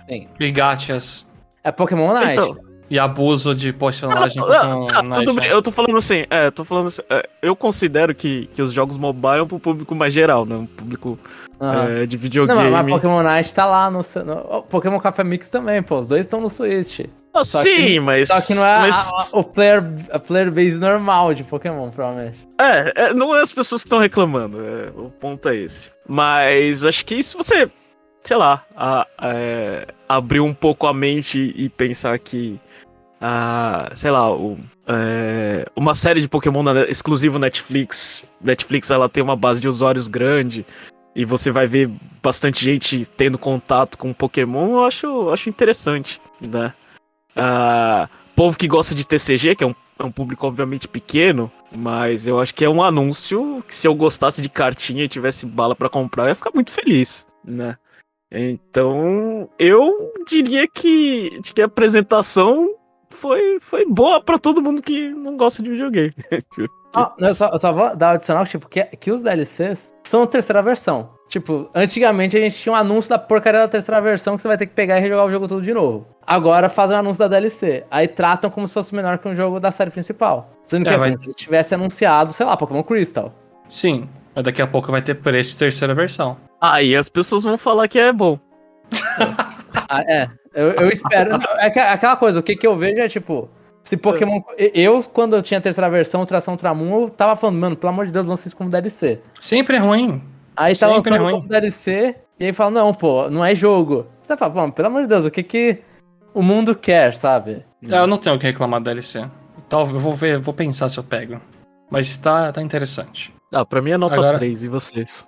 [0.09, 0.27] Sim.
[0.39, 1.27] E gachas.
[1.63, 2.31] É Pokémon Night.
[2.31, 2.57] Então,
[2.89, 5.49] E abuso de personagem Ah, com tá, Night, tudo bem.
[5.49, 8.71] Eu tô falando assim, é, eu tô falando assim, é, eu considero que, que os
[8.73, 10.55] jogos mobile é pro público mais geral, né?
[10.55, 11.19] Um público
[11.61, 12.01] Aham.
[12.01, 12.61] é, de Não, videogame.
[12.71, 15.99] mas, mas Pokémon Night tá lá no, no Pokémon Café Mix também, pô.
[15.99, 17.01] Os dois estão no Switch.
[17.31, 18.27] Ah, só sim, que- mas.
[18.27, 21.91] Só que não é a- mas- a- o player, a player base normal de Pokémon,
[21.91, 22.39] provavelmente.
[22.59, 25.91] É, é, não é as pessoas que estão reclamando, é, o ponto é esse.
[26.07, 27.69] Mas acho que se você,
[28.23, 32.59] sei lá, a- é, abrir um pouco a mente e pensar que,
[33.21, 34.57] ah, sei lá, o-
[34.87, 40.07] é, uma série de Pokémon na, exclusivo Netflix, Netflix ela tem uma base de usuários
[40.07, 40.65] grande
[41.15, 41.89] e você vai ver
[42.21, 46.73] bastante gente tendo contato com Pokémon, eu acho, acho interessante, né?
[47.35, 52.25] Ah, povo que gosta de TCG, que é um, é um público obviamente pequeno, mas
[52.27, 55.75] eu acho que é um anúncio que se eu gostasse de cartinha e tivesse bala
[55.75, 57.77] pra comprar, eu ia ficar muito feliz, né?
[58.31, 62.75] Então, eu diria que, de que a apresentação
[63.09, 66.13] foi, foi boa pra todo mundo que não gosta de videogame.
[66.91, 69.93] Ah, eu, só, eu só vou dar o adicional que, tipo, que, que os DLCs
[70.03, 71.11] são a terceira versão.
[71.27, 74.57] Tipo, antigamente a gente tinha um anúncio da porcaria da terceira versão que você vai
[74.57, 76.07] ter que pegar e rejogar o jogo todo de novo.
[76.25, 77.85] Agora fazem um anúncio da DLC.
[77.91, 80.49] Aí tratam como se fosse menor que um jogo da série principal.
[80.65, 83.31] Sendo que É, vai- se eles tivessem anunciado, sei lá, Pokémon Crystal.
[83.69, 84.09] Sim,
[84.39, 86.37] mas daqui a pouco vai ter preço de terceira versão.
[86.61, 88.39] Aí as pessoas vão falar que é bom.
[89.87, 90.27] Ah, é.
[90.53, 91.31] Eu, eu espero.
[91.37, 93.49] Não, é que- aquela coisa, o que, que eu vejo é tipo.
[93.83, 94.41] Se Pokémon.
[94.57, 98.05] Eu, quando eu tinha a terceira versão, Tração Tramon, eu tava falando, mano, pelo amor
[98.07, 99.19] de Deus, lança isso como DLC.
[99.39, 100.21] Sempre é ruim.
[100.57, 101.35] Aí tá Sempre lançando ruim.
[101.35, 104.07] como DLC, e aí fala, não, pô, não é jogo.
[104.21, 105.77] Você fala, pô, pelo amor de Deus, o que que
[106.33, 107.63] o mundo quer, sabe?
[107.89, 109.23] É, eu não tenho o que reclamar da DLC.
[109.69, 111.39] Talvez eu vou ver, vou pensar se eu pego.
[111.91, 113.31] Mas tá, tá interessante.
[113.51, 115.27] Ah, pra mim é nota Agora- 3, e vocês?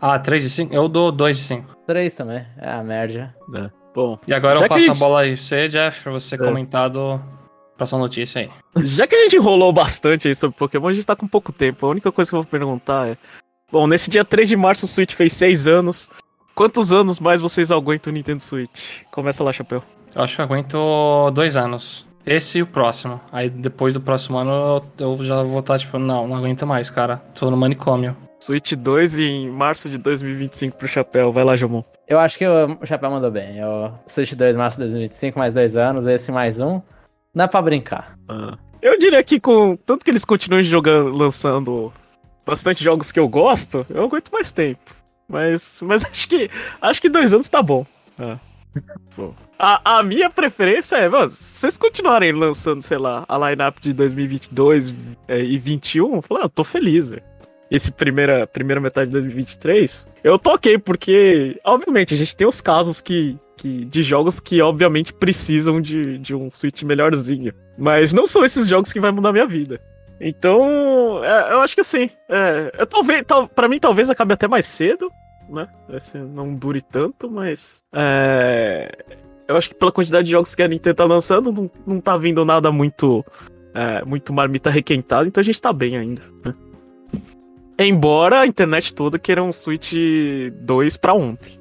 [0.00, 0.72] Ah, 3 de 5?
[0.74, 1.76] Eu dou 2 de 5.
[1.86, 2.46] Três também.
[2.56, 3.34] É a merda.
[3.54, 3.70] É.
[3.94, 6.34] Bom, E agora eu passo a a, gente- bola aí pra você, Jeff, pra você
[6.36, 6.38] É.
[6.38, 7.20] comentar do
[7.76, 8.50] próxima notícia aí.
[8.84, 11.84] já que a gente enrolou bastante aí sobre Pokémon, a gente tá com pouco tempo.
[11.86, 13.16] A única coisa que eu vou perguntar é...
[13.70, 16.08] Bom, nesse dia 3 de março o Switch fez 6 anos.
[16.54, 19.02] Quantos anos mais vocês aguentam o Nintendo Switch?
[19.10, 19.82] Começa lá, Chapéu.
[20.14, 22.06] Eu acho que eu aguento dois anos.
[22.28, 23.18] Esse e o próximo.
[23.32, 26.90] Aí depois do próximo ano eu eu já vou estar tipo, não, não aguento mais,
[26.90, 27.16] cara.
[27.34, 28.14] Tô no manicômio.
[28.38, 31.32] Switch 2 em março de 2025 pro Chapéu.
[31.32, 31.82] Vai lá, Jamon.
[32.06, 33.56] Eu acho que o Chapéu mandou bem.
[33.56, 36.82] Eu Switch 2 março de 2025, mais dois anos, esse mais um.
[37.34, 38.18] Dá pra brincar.
[38.28, 38.58] Ah.
[38.82, 41.92] Eu diria que com tanto que eles continuam jogando, lançando
[42.46, 44.94] bastante jogos que eu gosto, eu aguento mais tempo.
[45.26, 46.50] Mas, mas acho que
[46.80, 47.86] acho que dois anos tá bom.
[48.18, 48.38] Ah.
[49.58, 53.92] A, a minha preferência é, mano, se vocês continuarem lançando, sei lá, a lineup de
[53.92, 54.94] 2022
[55.26, 57.22] é, e 21, eu falo, ah, eu tô feliz, velho.
[57.70, 63.00] Esse primeira, primeira metade de 2023, eu toquei porque, obviamente, a gente tem os casos
[63.00, 67.52] que, que de jogos que, obviamente, precisam de, de um Switch melhorzinho.
[67.76, 69.78] Mas não são esses jogos que vai mudar minha vida.
[70.20, 74.48] Então, é, eu acho que assim, é, eu, talvez, tal, pra mim talvez acabe até
[74.48, 75.10] mais cedo,
[75.48, 75.68] né?
[75.90, 78.90] Esse não dure tanto, mas é,
[79.46, 82.16] eu acho que pela quantidade de jogos que a Nintendo tá lançando, não, não tá
[82.16, 83.24] vindo nada muito,
[83.74, 86.22] é, muito marmita requentada, então a gente tá bem ainda.
[86.44, 86.54] né?
[87.80, 89.94] Embora a internet toda queira um Switch
[90.62, 91.58] 2 pra ontem.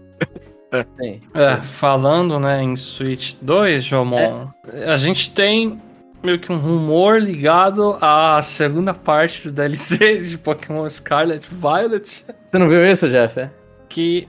[1.01, 1.21] Sim.
[1.33, 4.49] É, falando, né, em Switch 2, Jomon,
[4.85, 5.79] a gente tem
[6.21, 12.57] meio que um rumor ligado à segunda parte do DLC de Pokémon Scarlet Violet, Você
[12.57, 13.39] não viu isso, Jeff?
[13.39, 13.49] É?
[13.89, 14.27] Que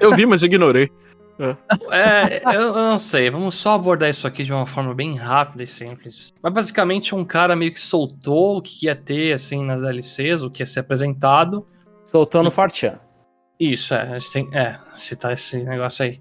[0.00, 0.90] Eu vi, mas ignorei.
[1.90, 5.64] É, eu, eu não sei, vamos só abordar isso aqui de uma forma bem rápida
[5.64, 6.32] e simples.
[6.40, 10.50] Mas basicamente um cara meio que soltou o que ia ter, assim, nas DLCs, o
[10.50, 11.66] que ia ser apresentado.
[12.04, 13.00] Soltou no Fortran.
[13.58, 16.20] Isso, é, a gente tem, é, citar esse negócio aí.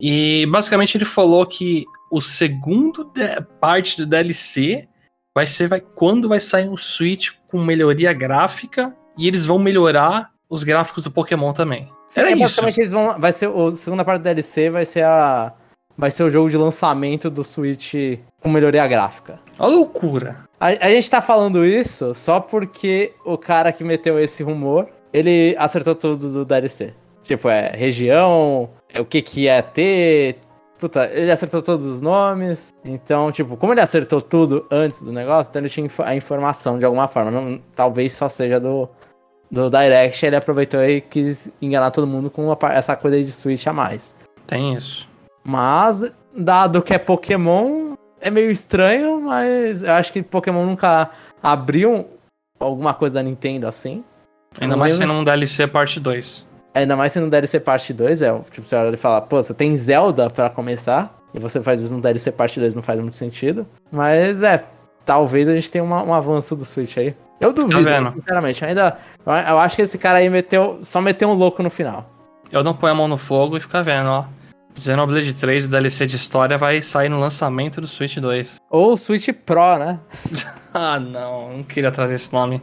[0.00, 4.88] E basicamente ele falou que o segundo de- parte do DLC
[5.34, 10.33] vai ser vai, quando vai sair um Switch com melhoria gráfica e eles vão melhorar
[10.48, 11.88] os gráficos do Pokémon também.
[12.16, 12.40] Era É, isso.
[12.42, 13.18] basicamente eles vão.
[13.18, 13.48] Vai ser.
[13.48, 15.52] A segunda parte do DLC vai ser a.
[15.96, 17.94] Vai ser o jogo de lançamento do Switch
[18.40, 19.38] com melhoria gráfica.
[19.58, 20.38] A loucura.
[20.58, 25.54] A, a gente tá falando isso só porque o cara que meteu esse rumor, ele
[25.56, 26.92] acertou tudo do DLC.
[27.22, 30.38] Tipo, é região, é o que que ia ter.
[30.80, 32.74] Puta, ele acertou todos os nomes.
[32.84, 36.84] Então, tipo, como ele acertou tudo antes do negócio, então ele tinha a informação de
[36.84, 37.30] alguma forma.
[37.30, 38.88] Não, talvez só seja do,
[39.50, 40.24] do Direct.
[40.24, 43.72] Ele aproveitou e quis enganar todo mundo com uma essa coisa aí de Switch a
[43.72, 44.14] mais.
[44.46, 45.08] Tem isso.
[45.44, 51.10] Mas, dado que é Pokémon, é meio estranho, mas eu acho que Pokémon nunca
[51.42, 52.06] abriu
[52.58, 54.02] alguma coisa da Nintendo assim.
[54.60, 55.08] Ainda Não mais lembro.
[55.08, 56.46] sendo um DLC parte 2.
[56.74, 59.54] Ainda mais se não DLC parte 2, é tipo, você olha e fala, pô, você
[59.54, 63.14] tem Zelda pra começar, e você faz isso no DLC parte 2, não faz muito
[63.16, 63.64] sentido.
[63.92, 64.64] Mas é,
[65.04, 67.14] talvez a gente tenha uma- um avanço do Switch aí.
[67.40, 68.08] Eu duvido, vendo?
[68.08, 68.64] sinceramente.
[68.64, 68.98] Ainda.
[69.26, 70.78] Eu, eu acho que esse cara aí meteu.
[70.82, 72.10] Só meteu um louco no final.
[72.50, 74.24] Eu não ponho a mão no fogo e fica vendo, ó.
[74.76, 78.56] Xenoblade 3, o DLC de história, vai sair no lançamento do Switch 2.
[78.70, 80.00] Ou o Switch Pro, né?
[80.76, 82.60] Ah, não, não queria trazer esse nome.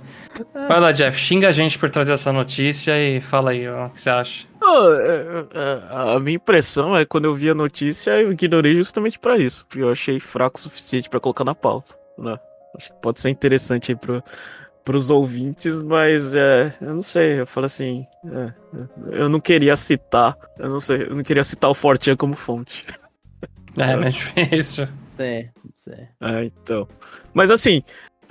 [0.68, 3.90] Vai lá, Jeff, xinga a gente por trazer essa notícia e fala aí, ó, o
[3.90, 4.46] que você acha.
[4.62, 8.76] Ah, é, é, a minha impressão é que quando eu vi a notícia, eu ignorei
[8.76, 11.96] justamente pra isso, porque eu achei fraco o suficiente pra colocar na pauta.
[12.18, 12.38] Né?
[12.76, 14.24] Acho que pode ser interessante aí pro,
[14.84, 18.54] pros ouvintes, mas é, eu não sei, eu falo assim, é, é,
[19.22, 22.86] eu não queria citar, eu não sei, eu não queria citar o Fortean como fonte.
[23.78, 24.88] É, mas difícil.
[25.02, 26.08] Sim, sim.
[26.20, 26.88] É, então.
[27.34, 27.82] Mas assim,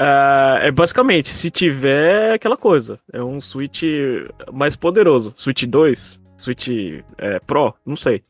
[0.02, 3.82] ah, é basicamente, se tiver aquela coisa, é um Switch
[4.52, 6.68] mais poderoso, Switch 2, Switch
[7.18, 8.22] é, Pro, não sei.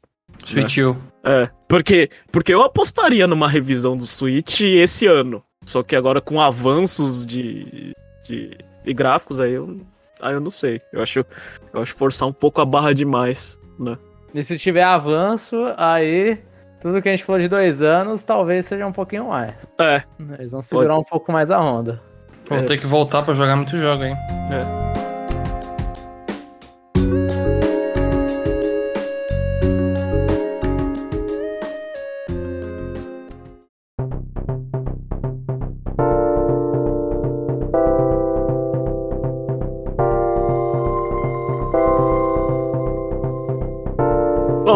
[0.45, 0.97] Switch U.
[1.23, 5.45] É, porque, porque eu apostaria numa revisão do Switch esse ano.
[5.71, 7.95] Só que agora com avanços de,
[8.25, 9.81] de, de gráficos aí eu
[10.21, 10.83] Ah, eu não sei.
[10.93, 11.25] Eu acho,
[11.73, 13.97] eu acho forçar um pouco a barra demais, né?
[14.35, 16.41] E se tiver avanço, aí
[16.81, 19.55] tudo que a gente falou de dois anos, talvez seja um pouquinho mais.
[19.79, 20.03] É.
[20.41, 21.07] Eles vão segurar Pode.
[21.07, 22.03] um pouco mais a onda.
[22.49, 24.17] Vou ter que voltar para jogar muito jogo, hein?
[24.51, 25.00] É.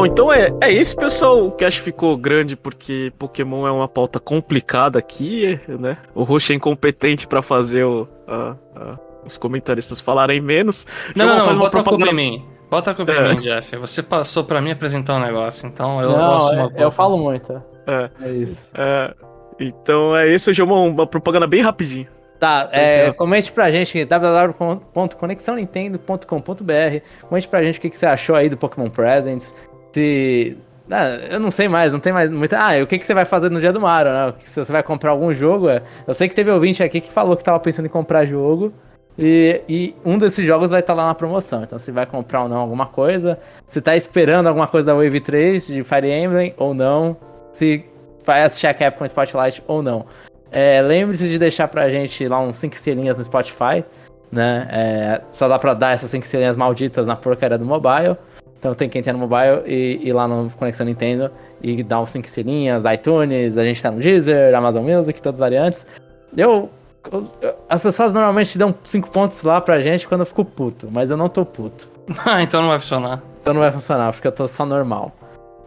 [0.05, 1.47] Bom, então é, é isso, pessoal.
[1.47, 5.97] O cast ficou grande porque Pokémon é uma pauta complicada aqui, né?
[6.15, 10.87] O Roxo é incompetente para fazer o, a, a, os comentaristas falarem menos.
[11.17, 12.05] Não, não, não, faz bota propaganda...
[12.05, 12.45] a culpa em mim.
[12.71, 13.33] Bota a culpa é.
[13.33, 13.75] em mim, Jeff.
[13.79, 17.55] Você passou para mim apresentar um negócio, então eu não, é, eu falo muito.
[17.87, 18.71] É, é isso.
[18.75, 19.15] É,
[19.59, 22.09] então é isso, eu uma, uma propaganda bem rapidinho.
[22.39, 28.51] Tá, é, comente pra gente www.conexãonintendo.com.br Comente pra gente o que, que você achou aí
[28.51, 29.55] do Pokémon Presents
[29.95, 30.59] se.
[30.91, 32.59] Ah, eu não sei mais, não tem mais muita.
[32.59, 34.35] Ah, o que, que você vai fazer no dia do Mario, né?
[34.41, 35.69] Se você vai comprar algum jogo.
[35.69, 38.73] É, eu sei que teve ouvinte aqui que falou que tava pensando em comprar jogo.
[39.17, 41.63] E, e um desses jogos vai estar tá lá na promoção.
[41.63, 43.39] Então, se vai comprar ou não alguma coisa.
[43.69, 47.17] Se tá esperando alguma coisa da Wave 3, de Fire Emblem ou não.
[47.53, 47.85] Se
[48.27, 50.05] vai assistir a Capcom Spotlight ou não.
[50.51, 53.85] É, Lembre-se de deixar pra gente lá uns 5 estrelinhas no Spotify.
[54.31, 54.67] Né?
[54.71, 58.17] É, só dá pra dar essas 5 estrelinhas malditas na porcaria do mobile.
[58.65, 61.31] Então tem quem tem no mobile e, e lá no Conexão Nintendo
[61.63, 65.45] e dá uns 5 estrelinhas, iTunes, a gente tá no Deezer, Amazon Music, todas as
[65.45, 65.87] variantes.
[66.35, 66.71] Eu,
[67.13, 71.11] eu as pessoas normalmente dão 5 pontos lá pra gente quando eu fico puto, mas
[71.11, 71.91] eu não tô puto.
[72.25, 73.23] ah, então não vai funcionar.
[73.39, 75.13] Então não vai funcionar, porque eu tô só normal.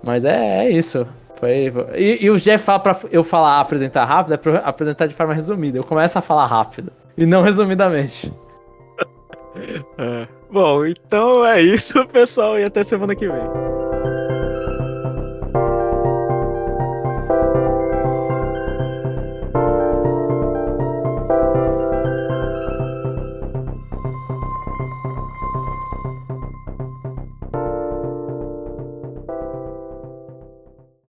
[0.03, 1.05] Mas é, é isso.
[1.35, 2.01] Foi, foi.
[2.01, 5.35] E, e, o Jeff fala pra eu falar apresentar rápido, é pra apresentar de forma
[5.35, 5.77] resumida.
[5.77, 6.91] Eu começo a falar rápido.
[7.15, 8.33] E não resumidamente.
[9.97, 10.27] É.
[10.51, 13.76] Bom, então é isso, pessoal, e até semana que vem.